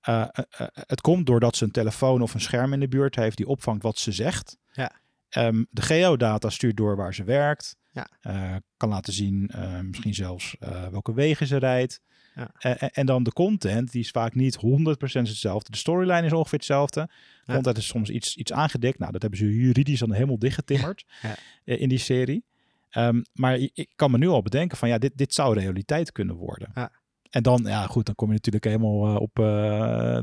[0.01, 0.25] Eh,
[0.73, 3.83] het komt doordat ze een telefoon of een scherm in de buurt heeft die opvangt
[3.83, 4.57] wat ze zegt.
[4.73, 4.91] Ja.
[5.29, 7.77] Ehm, de geodata stuurt door waar ze werkt.
[7.93, 8.09] Ja.
[8.21, 12.01] Eh, kan laten zien, eh, misschien zelfs eh, welke wegen ze rijdt.
[12.35, 12.79] Ja.
[12.93, 15.71] En- dan de content, die is vaak niet 100% hetzelfde.
[15.71, 17.09] De storyline is ongeveer hetzelfde.
[17.45, 17.55] Ja.
[17.55, 18.99] Content is soms iets, iets aangedikt.
[18.99, 21.35] Nou, dat hebben ze juridisch dan helemaal dichtgetimmerd Ja.
[21.77, 22.45] in die serie.
[22.91, 26.37] Ehm, maar ik kan me nu al bedenken van ja, dit, dit zou realiteit kunnen
[26.37, 26.71] worden.
[26.75, 26.91] Ja.
[27.31, 29.35] En dan, ja goed, dan kom je natuurlijk helemaal op,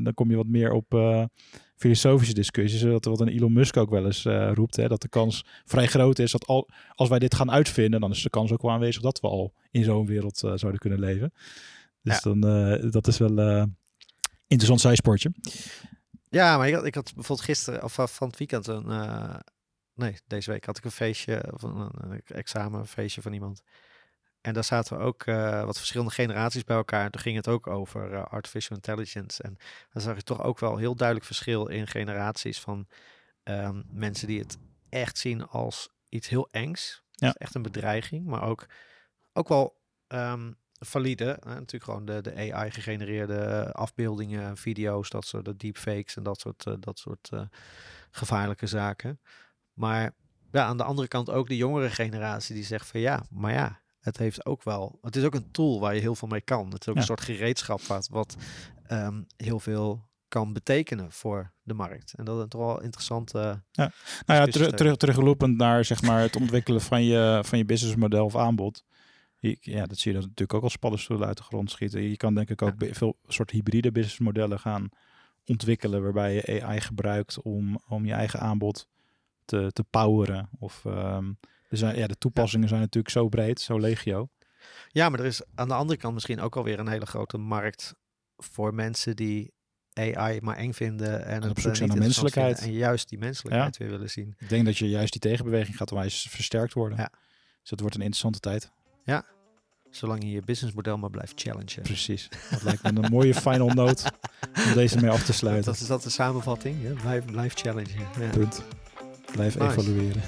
[0.04, 0.90] dan kom je wat meer op
[1.76, 2.82] filosofische discussies.
[2.82, 5.86] Wat, wat een Elon Musk ook wel eens eh, roept, hè, dat de kans vrij
[5.86, 8.70] groot is dat al, als wij dit gaan uitvinden, dan is de kans ook wel
[8.70, 11.32] aanwezig dat we al in zo'n wereld eh, zouden kunnen leven.
[12.02, 12.32] Dus Ja.
[12.32, 13.66] dan, eh, dat is wel
[14.46, 15.32] interessant zijsportje.
[16.28, 18.86] Ja, maar ik had, ik had bijvoorbeeld gisteren of van het weekend een.
[19.94, 23.62] nee, deze week had ik een feestje, of een, een, een examenfeestje van iemand.
[24.46, 27.04] En daar zaten we ook eh, wat verschillende generaties bij elkaar.
[27.04, 29.42] En toen ging het ook over eh, artificial intelligence.
[29.42, 29.56] En
[29.92, 32.86] dan zag je toch ook wel heel duidelijk verschil in generaties van
[33.42, 37.02] ehm, mensen die het echt zien als iets heel engs.
[37.10, 37.32] Ja.
[37.32, 38.66] Echt een bedreiging, maar ook,
[39.32, 41.24] ook wel ehm, valide.
[41.24, 41.54] Hè?
[41.54, 46.74] Natuurlijk gewoon de, de AI-gegenereerde afbeeldingen, video's, dat soort de deepfakes en dat soort, eh,
[46.80, 47.30] dat soort
[48.10, 49.20] gevaarlijke zaken.
[49.72, 50.14] Maar
[50.52, 53.84] ja, aan de andere kant ook de jongere generatie die zegt van ja, maar ja,
[54.06, 56.70] het heeft ook wel, het is ook een tool waar je heel veel mee kan.
[56.70, 57.00] Het is ook Ja.
[57.00, 58.36] een soort gereedschap wat, wat
[58.86, 62.12] ehm, heel veel kan betekenen voor de markt.
[62.16, 63.34] En dat is toch wel interessant.
[63.34, 63.42] eh,
[63.72, 63.90] Nou
[64.26, 68.24] ja, terug, te- terug, teruglopend naar zeg maar, het ontwikkelen van je, van je businessmodel
[68.24, 68.84] of aanbod.
[69.60, 72.02] Ja, dat zie je dan natuurlijk ook als paddenstoelen uit de grond schieten.
[72.02, 74.88] Je kan denk ik ook veel soort hybride businessmodellen gaan
[75.44, 78.88] ontwikkelen waarbij je AI gebruikt om, om je eigen aanbod
[79.44, 80.48] te, te poweren.
[80.58, 81.32] Of, ehm,
[81.68, 84.28] zijn, ja, de toepassingen zijn natuurlijk zo breed, zo legio.
[84.88, 87.94] Ja, maar er is aan de andere kant misschien ook alweer een hele grote markt
[88.36, 89.54] voor mensen die
[89.92, 92.58] AI maar eng vinden en, het op zoek eh, zijn naar menselijkheid.
[92.60, 94.34] En juist die menselijkheid weer willen zien.
[94.38, 96.98] Ik denk dat je juist die tegenbeweging gaat wijs versterkt worden.
[96.98, 97.10] Ja.
[97.60, 98.74] Dus het wordt een interessante tijd.
[99.96, 101.82] Zolang je je businessmodel maar blijft challengen.
[101.82, 102.28] Precies.
[102.50, 104.12] Dat lijkt me een mooie final note
[104.66, 105.72] om deze mee af te sluiten.
[105.72, 106.82] Dat is dat de samenvatting.
[106.82, 106.92] Ja?
[107.00, 108.06] Blijf, blijf challengen.
[108.20, 108.28] Ja.
[108.30, 108.62] Punt.
[109.32, 109.70] Blijf Nice.
[109.70, 110.22] evalueren.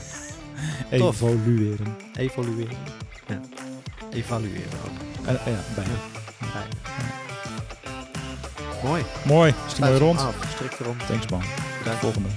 [0.90, 1.20] Tof.
[1.20, 1.96] Evolueren.
[2.16, 2.76] Evolueren.
[3.26, 3.40] Ja.
[4.12, 5.26] Evalueren ook.
[5.26, 5.92] Eh, ja, bijna.
[6.38, 6.68] Fijn.
[8.84, 9.02] Mooi.
[9.24, 9.54] Mooi.
[9.66, 10.20] Is die mooi rond?
[10.20, 10.34] af.
[10.54, 10.96] Strik erom.
[11.06, 11.42] Thanks man.
[12.00, 12.28] Volgende.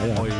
[0.00, 0.14] Ah, ja.
[0.14, 0.30] Mooi.